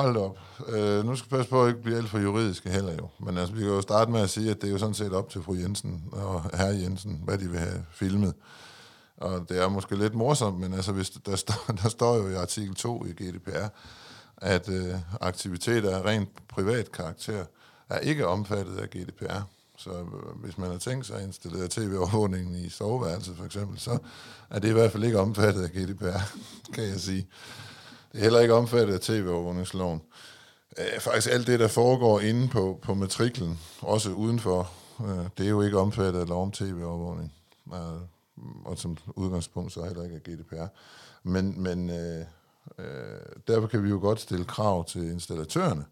[0.00, 0.38] hold op.
[0.68, 3.08] Øh, nu skal jeg passe på at ikke blive alt for juridiske heller jo.
[3.18, 5.12] Men altså, vi kan jo starte med at sige, at det er jo sådan set
[5.12, 8.34] op til fru Jensen og herr Jensen, hvad de vil have filmet.
[9.16, 12.34] Og det er måske lidt morsomt, men altså, hvis der, står, der står jo i
[12.34, 13.66] artikel 2 i GDPR,
[14.36, 17.44] at øh, aktiviteter af rent privat karakter
[17.88, 19.42] er ikke omfattet af GDPR.
[19.78, 23.98] Så øh, hvis man har tænkt sig at installere tv-overvågningen i soveværelset for eksempel, så
[24.50, 26.36] er det i hvert fald ikke omfattet af GDPR,
[26.74, 27.26] kan jeg sige.
[28.14, 30.02] Det er heller ikke omfattet af tv-overvågningsloven.
[30.78, 35.50] Øh, faktisk alt det, der foregår inde på, på matriklen, også udenfor, øh, det er
[35.50, 37.32] jo ikke omfattet af lov om tv-overvågning.
[37.74, 37.78] Øh,
[38.64, 40.66] og som udgangspunkt så heller ikke af GDPR.
[41.22, 42.24] Men, men øh,
[42.78, 42.86] øh,
[43.48, 45.84] derfor kan vi jo godt stille krav til installatørerne.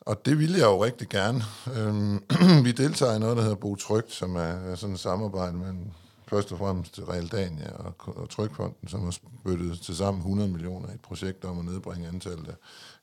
[0.00, 1.42] Og det vil jeg jo rigtig gerne.
[1.76, 2.24] Øhm,
[2.66, 5.90] vi deltager i noget, der hedder Bo Trygt, som er, er sådan et samarbejde mellem
[6.28, 10.94] først og fremmest Realdania og, og Trykfonden, som har spyttet til sammen 100 millioner i
[10.94, 12.54] et projekt om at nedbringe antallet af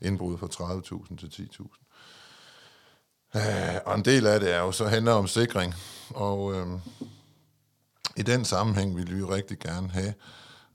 [0.02, 1.86] indbrud fra 30.000 til 10.000.
[3.36, 5.74] Øh, og en del af det er jo så handler om sikring,
[6.10, 6.68] og øh,
[8.18, 10.14] i den sammenhæng vil vi jo rigtig gerne have,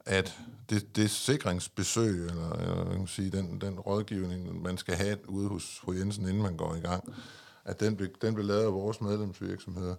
[0.07, 0.39] at
[0.71, 5.49] det, det sikringsbesøg, eller, eller man kan sige, den, den rådgivning, man skal have ude
[5.49, 7.15] hos fru Jensen, inden man går i gang,
[7.65, 9.95] at den, den bliver lavet af vores medlemsvirksomheder.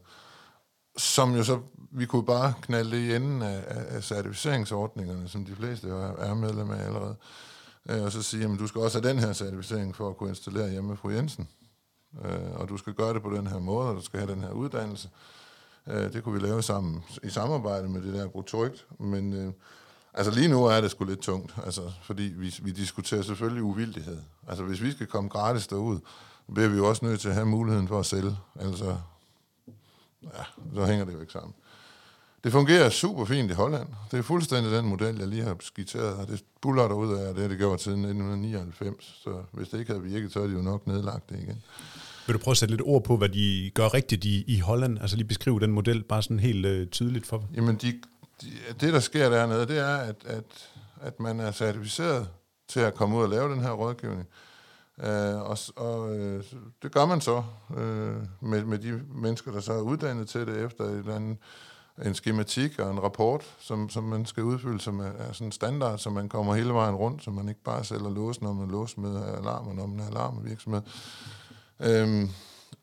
[0.98, 1.60] Som jo så,
[1.92, 6.16] vi kunne bare knalde det i enden af, af certificeringsordningerne, som de fleste jo er,
[6.16, 7.16] er medlem af allerede.
[7.90, 10.30] Øh, og så sige, at du skal også have den her certificering for at kunne
[10.30, 11.48] installere hjemme med fru Jensen.
[12.26, 14.42] Øh, og du skal gøre det på den her måde, og du skal have den
[14.42, 15.10] her uddannelse.
[15.88, 19.54] Øh, det kunne vi lave sammen i samarbejde med det der brugt men øh,
[20.14, 24.18] altså lige nu er det sgu lidt tungt, altså, fordi vi, vi diskuterer selvfølgelig uvildighed.
[24.48, 26.00] Altså hvis vi skal komme gratis derud,
[26.54, 28.38] bliver vi jo også nødt til at have muligheden for at sælge.
[28.60, 28.98] Altså,
[30.24, 30.44] ja,
[30.76, 31.54] så hænger det jo ikke sammen.
[32.44, 33.88] Det fungerer super fint i Holland.
[34.12, 37.30] Det er fuldstændig den model, jeg lige har skitseret, og det buller der ud af,
[37.30, 39.20] og det har det gjort siden 1999.
[39.24, 41.64] Så hvis det ikke havde virket, så er de jo nok nedlagt det igen.
[42.28, 45.00] Vil du prøve at sætte lidt ord på, hvad de gør rigtigt i, i Holland?
[45.02, 48.02] Altså lige beskrive den model bare sådan helt øh, tydeligt for Jamen, de,
[48.42, 48.48] de,
[48.82, 50.70] det der sker dernede, det er, at, at,
[51.02, 52.28] at man er certificeret
[52.68, 54.28] til at komme ud og lave den her rådgivning.
[55.04, 56.44] Øh, og og øh,
[56.84, 57.44] det gør man så
[57.78, 61.38] øh, med, med de mennesker, der så er uddannet til det efter et eller andet,
[62.06, 65.98] en skematik og en rapport, som, som man skal udfylde, som er, er sådan standard,
[65.98, 69.02] så man kommer hele vejen rundt, så man ikke bare sælger låsen, når man låser
[69.02, 70.82] med alarmer, når man er alarmvirksomhed.
[71.80, 72.30] Øhm,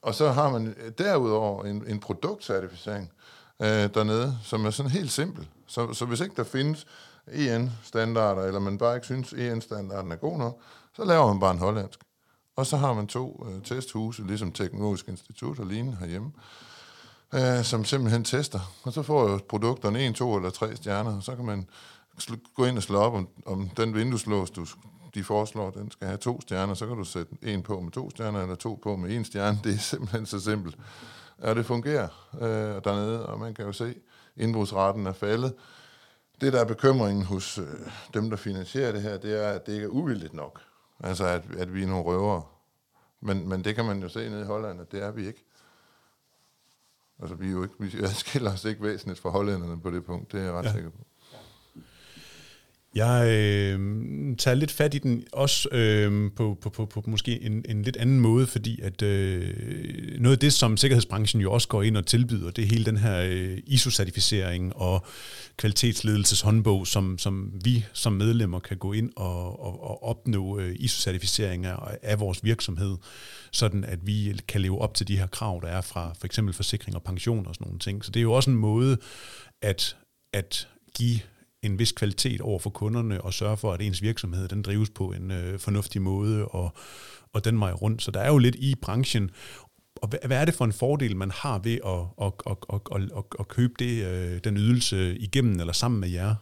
[0.03, 3.11] og så har man derudover en, en produktcertificering
[3.63, 5.49] øh, dernede, som er sådan helt simpel.
[5.67, 6.87] Så, så hvis ikke der findes
[7.33, 10.61] EN-standarder, eller man bare ikke synes, EN-standarden er god nok,
[10.97, 12.01] så laver man bare en hollandsk.
[12.59, 16.33] Og så har man to øh, testhuse, ligesom Teknologisk Institut og lignende herhjemme,
[17.35, 18.61] øh, som simpelthen tester.
[18.83, 21.69] Og så får jo produkterne en, to eller tre stjerner, og så kan man
[22.55, 24.67] gå ind og slå op, om, om den vindueslås, du
[25.15, 28.11] de foreslår, den skal have to stjerner, så kan du sætte en på med to
[28.11, 29.59] stjerner, eller to på med en stjerne.
[29.65, 30.77] Det er simpelthen så simpelt.
[31.39, 32.09] Og det fungerer
[32.41, 33.95] øh, dernede, og man kan jo se, at
[34.37, 35.55] indbrudsretten er faldet.
[36.41, 37.67] Det, der er bekymringen hos øh,
[38.15, 40.61] dem, der finansierer det her, det er, at det ikke er uvildigt nok.
[41.01, 42.43] Altså, at, at vi er nogle røvere.
[43.21, 45.45] Men, men det kan man jo se nede i Holland, at det er vi ikke.
[47.19, 50.33] Altså, vi, er jo ikke, vi skiller os ikke væsentligt fra hollænderne på det punkt,
[50.33, 50.73] det er jeg ret ja.
[50.73, 51.08] sikker på.
[52.95, 53.79] Jeg øh,
[54.37, 57.97] tager lidt fat i den også øh, på, på, på, på måske en, en lidt
[57.97, 62.07] anden måde, fordi at øh, noget af det, som sikkerhedsbranchen jo også går ind og
[62.07, 65.07] tilbyder, det er hele den her øh, ISO-certificering og
[65.57, 71.97] kvalitetsledelseshåndbog, som, som vi som medlemmer kan gå ind og, og, og opnå øh, ISO-certificeringer
[72.03, 72.97] af vores virksomhed,
[73.53, 76.55] sådan at vi kan leve op til de her krav, der er fra for eksempel
[76.55, 78.05] forsikring og pension og sådan nogle ting.
[78.05, 78.97] Så det er jo også en måde
[79.63, 79.97] at,
[80.33, 81.21] at give
[81.63, 85.13] en vis kvalitet over for kunderne og sørge for, at ens virksomhed den drives på
[85.13, 86.73] en øh, fornuftig måde og,
[87.33, 88.03] og den vej rundt.
[88.03, 89.31] Så der er jo lidt i branchen.
[89.97, 92.81] Og hvad, hvad er det for en fordel, man har ved at, at, at, at,
[92.95, 96.35] at, at, at købe det, øh, den ydelse igennem eller sammen med jer?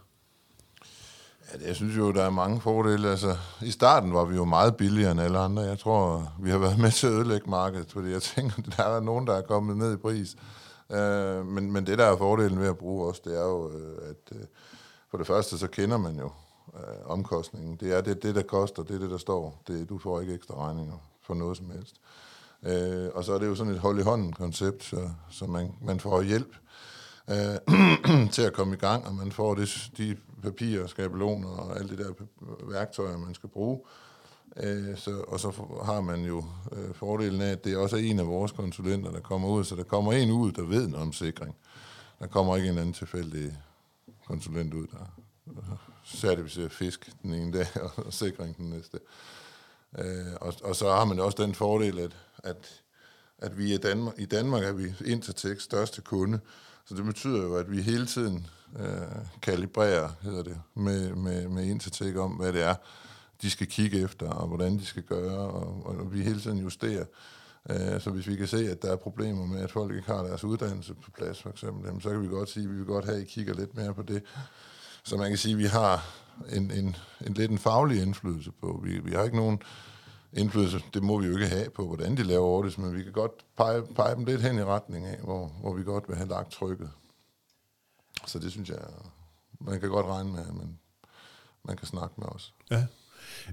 [1.52, 3.10] Ja, jeg synes jo, der er mange fordele.
[3.10, 5.62] Altså, I starten var vi jo meget billigere end alle andre.
[5.62, 9.00] Jeg tror, vi har været med til at ødelægge markedet, fordi jeg tænker, der er
[9.00, 10.36] nogen, der er kommet ned i pris.
[10.92, 14.10] Øh, men, men det, der er fordelen ved at bruge os, det er jo, øh,
[14.10, 14.46] at Øh,
[15.10, 16.30] for det første, så kender man jo
[16.74, 17.76] øh, omkostningen.
[17.76, 19.62] Det er det, det, der koster, det er det, der står.
[19.66, 21.96] Det, du får ikke ekstra regninger for noget som helst.
[22.62, 25.72] Øh, og så er det jo sådan et hold i hånden koncept, så, så man,
[25.80, 26.56] man får hjælp
[27.30, 31.96] øh, til at komme i gang, og man får det, de papirer, skabeloner og alle
[31.96, 32.12] de der
[32.62, 33.80] værktøjer, man skal bruge.
[34.56, 35.52] Øh, så, og så
[35.84, 39.20] har man jo øh, fordelen af, at det også er en af vores konsulenter, der
[39.20, 41.56] kommer ud, så der kommer en ud, der ved noget om sikring.
[42.18, 43.58] Der kommer ikke en anden tilfældig
[44.26, 47.66] konsulent ud, der certificerer fisk den ene dag,
[48.06, 49.00] og sikring den næste.
[49.98, 52.82] Øh, og, og så har man også den fordel, at, at,
[53.38, 56.40] at vi i Danmark, i Danmark er vi Intertex største kunde,
[56.84, 58.46] så det betyder jo, at vi hele tiden
[58.78, 62.74] øh, kalibrerer, hedder det, med, med, med Intertek om, hvad det er,
[63.42, 67.04] de skal kigge efter, og hvordan de skal gøre, og, og vi hele tiden justerer.
[67.70, 70.22] Øh, så hvis vi kan se, at der er problemer med, at folk ikke har
[70.22, 73.04] deres uddannelse på plads, for eksempel, så kan vi godt sige, at vi vil godt
[73.04, 74.22] have, at I kigger lidt mere på det.
[75.04, 76.06] Så man kan sige, at vi har
[76.52, 78.80] en, en, en lidt en faglig indflydelse på.
[78.84, 79.62] Vi, vi har ikke nogen
[80.32, 83.12] indflydelse, det må vi jo ikke have på, hvordan de laver ordet, men vi kan
[83.12, 86.28] godt pege, pege dem lidt hen i retning af, hvor, hvor vi godt vil have
[86.28, 86.90] lagt trykket.
[88.26, 88.78] Så det synes jeg,
[89.60, 90.78] man kan godt regne med, men
[91.62, 92.54] man kan snakke med os.
[92.70, 92.86] Ja.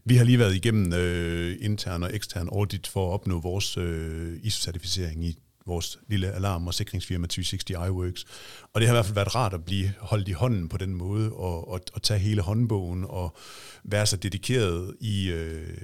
[0.06, 4.40] Vi har lige været igennem øh, intern og ekstern audit for at opnå vores øh,
[4.44, 8.26] ISO-certificering i vores lille alarm- og sikringsfirma 360 iWorks.
[8.74, 10.96] Og det har i hvert fald været rart at blive holdt i hånden på den
[10.96, 13.38] måde, og, og, og tage hele håndbogen og
[13.84, 15.78] være så dedikeret i, øh,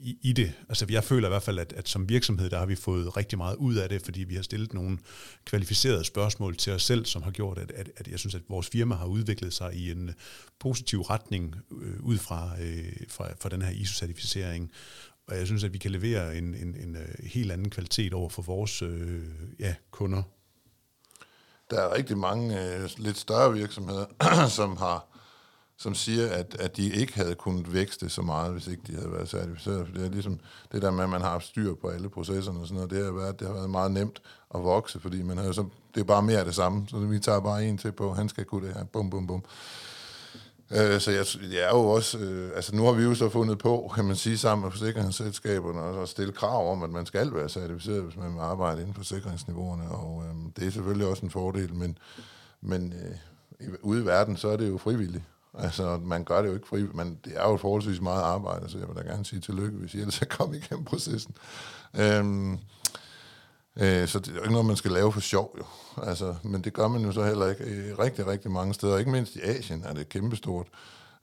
[0.00, 0.52] i, i det.
[0.68, 3.38] Altså jeg føler i hvert fald, at, at som virksomhed, der har vi fået rigtig
[3.38, 4.98] meget ud af det, fordi vi har stillet nogle
[5.44, 8.68] kvalificerede spørgsmål til os selv, som har gjort, at, at, at jeg synes, at vores
[8.68, 10.10] firma har udviklet sig i en
[10.60, 14.70] positiv retning øh, ud fra, øh, fra, fra den her ISO-certificering.
[15.28, 18.28] Og jeg synes, at vi kan levere en, en, en, øh, helt anden kvalitet over
[18.28, 19.22] for vores øh,
[19.58, 20.22] ja, kunder.
[21.70, 24.06] Der er rigtig mange øh, lidt større virksomheder,
[24.58, 25.16] som har
[25.78, 29.12] som siger, at, at de ikke havde kunnet vækste så meget, hvis ikke de havde
[29.12, 29.86] været certificeret.
[29.86, 30.40] For det er ligesom
[30.72, 32.90] det der med, at man har haft styr på alle processerne og sådan noget.
[32.90, 34.22] Det har været, det har været meget nemt
[34.54, 36.86] at vokse, fordi man har så, det er bare mere af det samme.
[36.88, 38.84] Så vi tager bare en til på, han skal kunne det her.
[38.84, 39.44] Bum, bum, bum.
[40.70, 43.58] Øh, så jeg, jeg er jo også, øh, altså nu har vi jo så fundet
[43.58, 47.34] på, kan man sige, sammen med forsikringsselskaberne, og at stille krav om, at man skal
[47.34, 51.22] være certificeret, hvis man vil arbejde inden for sikringsniveauerne, og øh, det er selvfølgelig også
[51.22, 51.98] en fordel, men,
[52.60, 52.92] men
[53.60, 55.24] øh, ude i verden, så er det jo frivilligt.
[55.58, 58.78] Altså, man gør det jo ikke frivilligt, men det er jo forholdsvis meget arbejde, så
[58.78, 61.34] jeg vil da gerne sige tillykke, hvis I ellers er kommet igennem processen.
[61.94, 62.58] Øh,
[63.76, 65.64] Øh, så det er jo ikke noget, man skal lave for sjov, jo.
[66.02, 68.98] Altså, men det gør man jo så heller ikke i rigtig, rigtig mange steder.
[68.98, 70.66] Ikke mindst i Asien er det kæmpestort.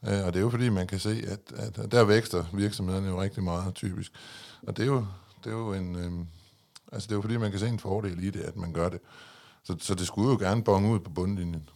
[0.08, 3.22] Øh, og det er jo fordi, man kan se, at, at der vækster virksomhederne jo
[3.22, 4.12] rigtig meget typisk.
[4.66, 5.06] Og det er jo,
[5.44, 5.96] det er jo en...
[5.96, 6.26] Øh,
[6.92, 8.88] altså, det er jo fordi, man kan se en fordel i det, at man gør
[8.88, 9.00] det.
[9.64, 11.68] Så, så det skulle jo gerne bonge ud på bundlinjen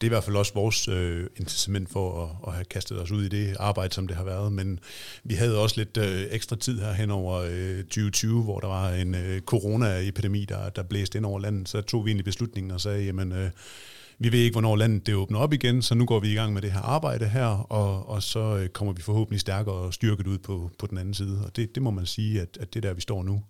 [0.00, 3.10] det er i hvert fald også vores øh, incitament for at, at have kastet os
[3.10, 4.52] ud i det arbejde, som det har været.
[4.52, 4.78] Men
[5.24, 8.90] vi havde også lidt øh, ekstra tid her hen over øh, 2020, hvor der var
[8.90, 11.68] en øh, coronaepidemi, der, der blæste ind over landet.
[11.68, 13.32] Så tog vi egentlig beslutningen og sagde, jamen...
[13.32, 13.50] Øh,
[14.20, 16.52] vi ved ikke, hvornår landet det åbner op igen, så nu går vi i gang
[16.52, 20.26] med det her arbejde her, og, og så øh, kommer vi forhåbentlig stærkere og styrket
[20.26, 21.42] ud på, på den anden side.
[21.44, 23.42] Og det, det må man sige, at, at det er der, vi står nu.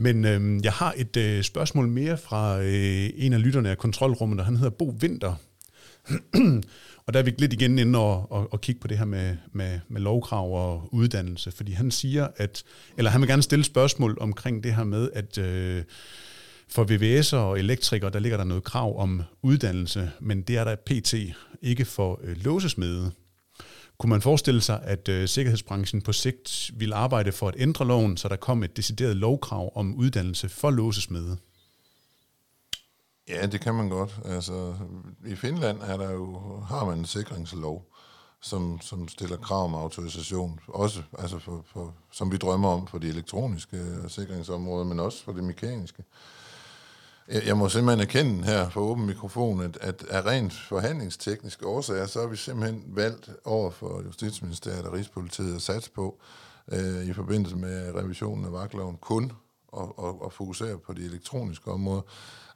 [0.00, 4.38] Men øh, jeg har et øh, spørgsmål mere fra øh, en af lytterne af kontrolrummet,
[4.40, 5.34] og han hedder Bo Vinter.
[7.06, 9.36] og der er vi lidt igen inde og, og, og kigge på det her med,
[9.52, 12.64] med, med lovkrav og uddannelse, fordi han siger, at,
[12.96, 15.82] eller han vil gerne stille spørgsmål omkring det her med, at øh,
[16.68, 20.74] for VVS'er og elektrikere, der ligger der noget krav om uddannelse, men det er der
[20.74, 21.14] PT
[21.62, 23.12] ikke for øh, låsesmede.
[24.00, 28.16] Kunne man forestille sig, at øh, sikkerhedsbranchen på sigt ville arbejde for at ændre loven,
[28.16, 31.36] så der kom et decideret lovkrav om uddannelse for låsesmede?
[33.28, 34.20] Ja, det kan man godt.
[34.24, 34.74] Altså,
[35.26, 37.92] I Finland er der jo, har man en sikringslov,
[38.42, 42.98] som, som stiller krav om autorisation, også altså for, for, som vi drømmer om for
[42.98, 46.02] de elektroniske øh, sikringsområder, men også for det mekaniske.
[47.30, 52.20] Jeg må simpelthen erkende her for åben mikrofon, at, at af rent forhandlingstekniske årsager, så
[52.20, 56.20] har vi simpelthen valgt over for Justitsministeriet og Rigspolitiet at satse på,
[56.72, 59.32] øh, i forbindelse med revisionen af vagtloven, kun
[59.76, 62.02] at, at, at fokusere på de elektroniske områder.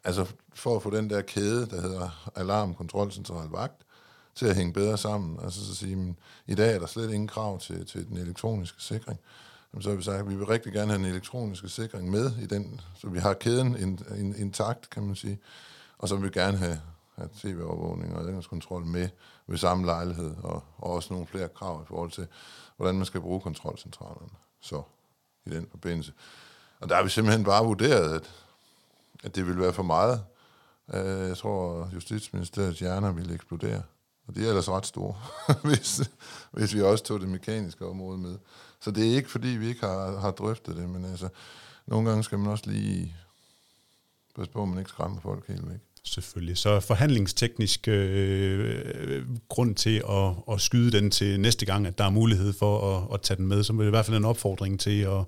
[0.04, 3.82] Altså for at få den der kæde, der hedder alarm, kontrol, central, vagt,
[4.34, 5.38] til at hænge bedre sammen.
[5.44, 8.16] Altså så at sige, men, i dag er der slet ingen krav til, til den
[8.16, 9.20] elektroniske sikring
[9.82, 12.46] så har vi sagt, at vi vil rigtig gerne have en elektronisk sikring med i
[12.46, 13.76] den, så vi har kæden
[14.38, 15.38] intakt, kan man sige,
[15.98, 16.80] og så vil vi gerne have,
[17.16, 19.08] have tv-overvågning og adgangskontrol med
[19.46, 22.26] ved samme lejlighed, og, og også nogle flere krav i forhold til,
[22.76, 24.30] hvordan man skal bruge kontrolcentralerne.
[24.60, 24.82] Så
[25.46, 26.12] i den forbindelse.
[26.80, 28.30] Og der har vi simpelthen bare vurderet, at,
[29.24, 30.24] at det ville være for meget.
[30.94, 33.82] Øh, jeg tror, Justitsministeriets hjerner ville eksplodere,
[34.26, 35.14] Og de er ellers ret store,
[35.64, 36.10] hvis,
[36.50, 38.38] hvis vi også tog det mekaniske område med.
[38.84, 41.28] Så det er ikke, fordi vi ikke har, har drøftet det, men altså,
[41.86, 43.16] nogle gange skal man også lige
[44.36, 45.78] passe på, at man ikke skræmmer folk helt væk.
[46.04, 46.58] Selvfølgelig.
[46.58, 52.10] Så forhandlingsteknisk øh, grund til at, at skyde den til næste gang, at der er
[52.10, 54.80] mulighed for at, at tage den med, så vil det i hvert fald en opfordring
[54.80, 55.24] til at,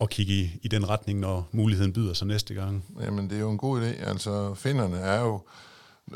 [0.00, 2.84] at kigge i, i den retning, når muligheden byder sig næste gang.
[3.00, 4.08] Jamen, det er jo en god idé.
[4.08, 5.40] Altså, finderne er jo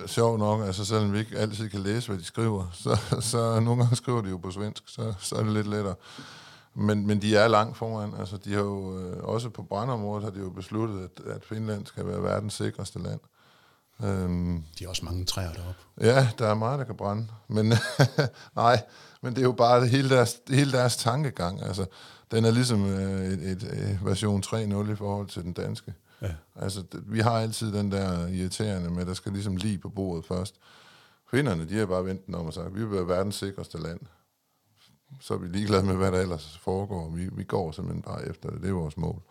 [0.07, 3.83] sjov nok, altså selvom vi ikke altid kan læse, hvad de skriver, så, så nogle
[3.83, 5.95] gange skriver de jo på svensk, så, så er det lidt lettere.
[6.75, 8.15] Men, men de er langt foran.
[8.19, 11.87] Altså, de har jo, øh, også på brandområdet har de jo besluttet, at, at Finland
[11.87, 13.21] skal være verdens sikreste land.
[14.05, 15.81] Øhm, de har også mange træer deroppe.
[16.01, 17.27] Ja, der er meget, der kan brænde.
[17.49, 17.67] Men
[18.57, 18.83] nej,
[19.23, 21.63] men det er jo bare hele deres, hele deres tankegang.
[21.63, 21.87] Altså,
[22.31, 25.95] den er ligesom øh, et, et, et version 3.0 i forhold til den danske.
[26.23, 26.35] Ja.
[26.57, 30.55] Altså, vi har altid den der irriterende med, der skal ligesom lige på bordet først.
[31.31, 34.01] Finderne, de har bare ventet om og sagt, vi vil være verdens sikreste land.
[35.21, 37.09] Så er vi ligeglade med, hvad der ellers foregår.
[37.09, 38.63] Vi, vi går simpelthen bare efter det.
[38.63, 39.23] Det er vores mål.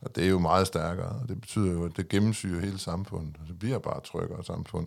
[0.00, 3.36] Og det er jo meget stærkere, og det betyder jo, at det gennemsyrer hele samfundet.
[3.48, 4.86] Det bliver bare tryggere samfund.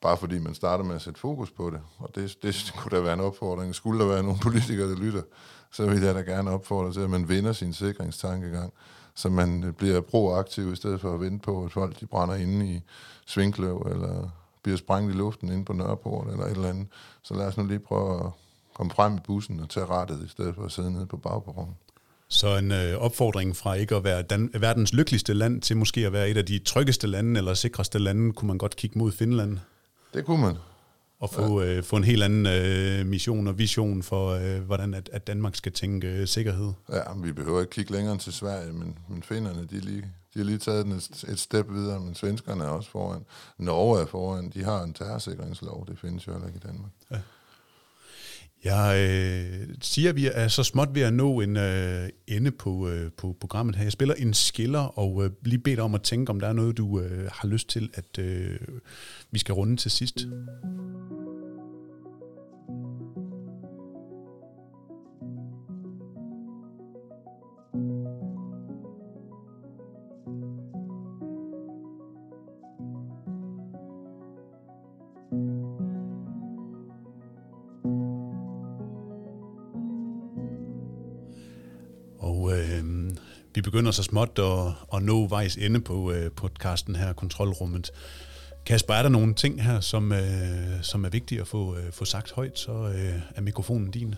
[0.00, 1.80] Bare fordi man starter med at sætte fokus på det.
[1.98, 3.74] Og det, det kunne da være en opfordring.
[3.74, 5.22] Skulle der være nogle politikere, der lytter,
[5.70, 8.72] så vil jeg da gerne opfordre til, at man vinder sin sikringstankegang
[9.14, 12.66] så man bliver proaktiv i stedet for at vente på, at folk de brænder inde
[12.66, 12.80] i
[13.26, 14.28] Svinkløv, eller
[14.62, 16.86] bliver sprængt i luften inde på Nørreport, eller et eller andet.
[17.22, 18.32] Så lad os nu lige prøve at
[18.80, 21.74] komme frem i bussen og tage rettet, i stedet for at sidde nede på bagperronen.
[22.28, 26.12] Så en øh, opfordring fra ikke at være Dan- verdens lykkeligste land til måske at
[26.12, 29.58] være et af de tryggeste lande eller sikreste lande, kunne man godt kigge mod Finland?
[30.14, 30.56] Det kunne man
[31.20, 31.76] og få, ja.
[31.76, 35.54] øh, få en helt anden øh, mission og vision for, øh, hvordan at, at Danmark
[35.54, 36.72] skal tænke øh, sikkerhed.
[36.92, 40.00] Ja, vi behøver ikke kigge længere til Sverige, men, men finnerne, de, lige,
[40.34, 43.24] de har lige taget den et, et step videre, men svenskerne er også foran.
[43.58, 46.90] Norge er foran, de har en terrorsikringslov, det findes jo heller ikke i Danmark.
[47.10, 47.16] Ja.
[48.64, 52.88] Jeg øh, siger, at vi er så småt ved at nå en øh, ende på,
[52.88, 53.82] øh, på programmet her.
[53.82, 56.76] Jeg spiller en skiller, og øh, lige beder om at tænke, om der er noget,
[56.76, 58.58] du øh, har lyst til, at øh,
[59.30, 60.26] vi skal runde til sidst.
[83.70, 87.90] Begynder så småt at, at nå vejs ende på øh, podcasten her, Kontrolrummet.
[88.66, 92.04] Kasper, er der nogle ting her, som, øh, som er vigtige at få, øh, få
[92.04, 94.14] sagt højt, så øh, er mikrofonen din.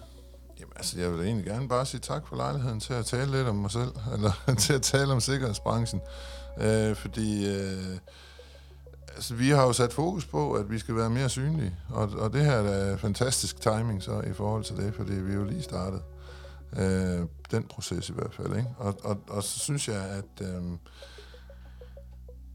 [0.61, 3.48] Jamen altså, jeg vil egentlig gerne bare sige tak for lejligheden til at tale lidt
[3.48, 6.00] om mig selv, eller til at tale om sikkerhedsbranchen.
[6.61, 7.96] Øh, fordi øh,
[9.14, 12.32] altså, vi har jo sat fokus på, at vi skal være mere synlige, og, og
[12.32, 15.62] det her er fantastisk timing så i forhold til det, fordi vi er jo lige
[15.62, 16.00] startet.
[16.77, 18.57] Øh, den proces i hvert fald.
[18.57, 18.68] Ikke?
[18.79, 20.62] Og, og, og så synes jeg, at øh,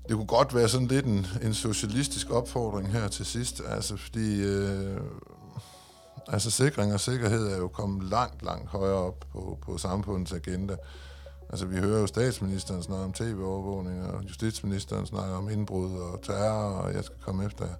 [0.07, 4.41] det kunne godt være sådan lidt en, en socialistisk opfordring her til sidst, altså fordi
[4.43, 4.97] øh,
[6.27, 10.75] altså sikring og sikkerhed er jo kommet langt, langt højere op på, på samfundets agenda.
[11.49, 16.71] Altså vi hører jo statsministeren snakke om tv-overvågning, og justitsministeren snakker om indbrud og terror,
[16.71, 17.75] og jeg skal komme efter jer.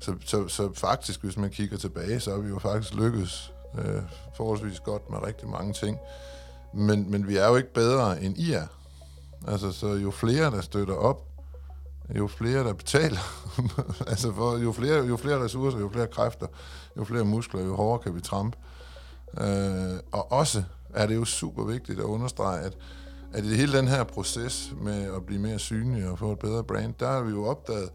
[0.00, 4.02] Så, så, så faktisk, hvis man kigger tilbage, så har vi jo faktisk lykkedes øh,
[4.36, 5.98] forholdsvis godt med rigtig mange ting.
[6.74, 8.66] Men, men vi er jo ikke bedre end I er.
[9.48, 11.26] Altså, så jo flere, der støtter op,
[12.16, 13.18] jo flere, der betaler,
[14.10, 16.46] altså for, jo, flere, jo flere ressourcer, jo flere kræfter,
[16.96, 18.58] jo flere muskler, jo hårdere kan vi trampe.
[19.40, 20.62] Øh, og også
[20.94, 22.76] er det jo super vigtigt at understrege, at,
[23.32, 26.64] at i hele den her proces med at blive mere synlig og få et bedre
[26.64, 27.90] brand, der har vi jo opdaget,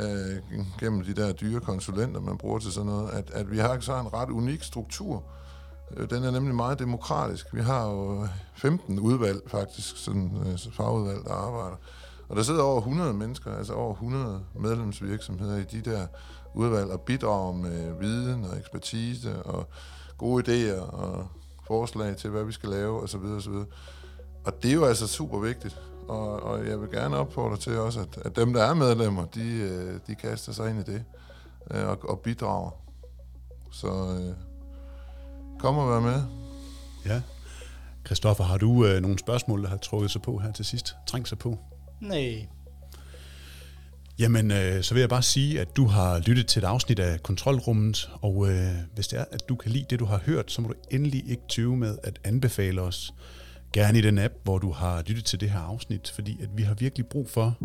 [0.00, 3.80] øh, gennem de der dyre konsulenter, man bruger til sådan noget, at, at vi har
[3.80, 5.24] så en ret unik struktur.
[5.96, 7.54] Øh, den er nemlig meget demokratisk.
[7.54, 11.76] Vi har jo øh, 15 udvalg faktisk, sådan øh, fagudvalg, der arbejder.
[12.28, 16.06] Og der sidder over 100 mennesker, altså over 100 medlemsvirksomheder i de der
[16.54, 19.68] udvalg og bidrager med viden og ekspertise og
[20.18, 21.28] gode idéer og
[21.66, 23.24] forslag til, hvad vi skal lave osv.
[23.24, 23.54] osv.
[24.44, 25.80] Og det er jo altså super vigtigt
[26.10, 29.50] og, og jeg vil gerne opfordre til også, at, at dem, der er medlemmer, de,
[29.50, 31.04] øh, de kaster sig ind i det
[31.70, 32.70] øh, og, og bidrager.
[33.72, 34.34] Så øh,
[35.58, 36.22] kom og vær med.
[37.06, 37.22] Ja.
[38.06, 40.96] Christoffer, har du øh, nogle spørgsmål, der har trukket sig på her til sidst?
[41.06, 41.58] Trængt sig på?
[42.00, 42.46] Nej.
[44.18, 47.22] Jamen, øh, så vil jeg bare sige, at du har lyttet til et afsnit af
[47.22, 50.62] Kontrolrummet, og øh, hvis det er, at du kan lide det, du har hørt, så
[50.62, 53.14] må du endelig ikke tøve med at anbefale os
[53.72, 56.62] Gerne i den app, hvor du har lyttet til det her afsnit, fordi at vi
[56.62, 57.56] har virkelig brug for,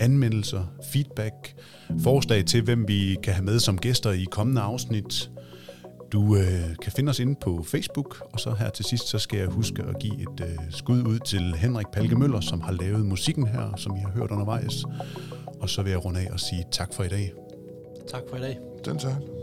[0.00, 1.54] anmeldelser, feedback,
[2.02, 5.30] forslag til, hvem vi kan have med som gæster i kommende afsnit.
[6.12, 9.38] Du øh, kan finde os inde på Facebook, og så her til sidst, så skal
[9.38, 13.06] jeg huske at give et øh, skud ud til Henrik Palke Møller, som har lavet
[13.06, 14.84] musikken her, som I har hørt undervejs.
[15.60, 17.32] Og så vil jeg runde af og sige tak for i dag.
[18.08, 18.58] Tak for i dag.
[18.84, 19.35] Den tak.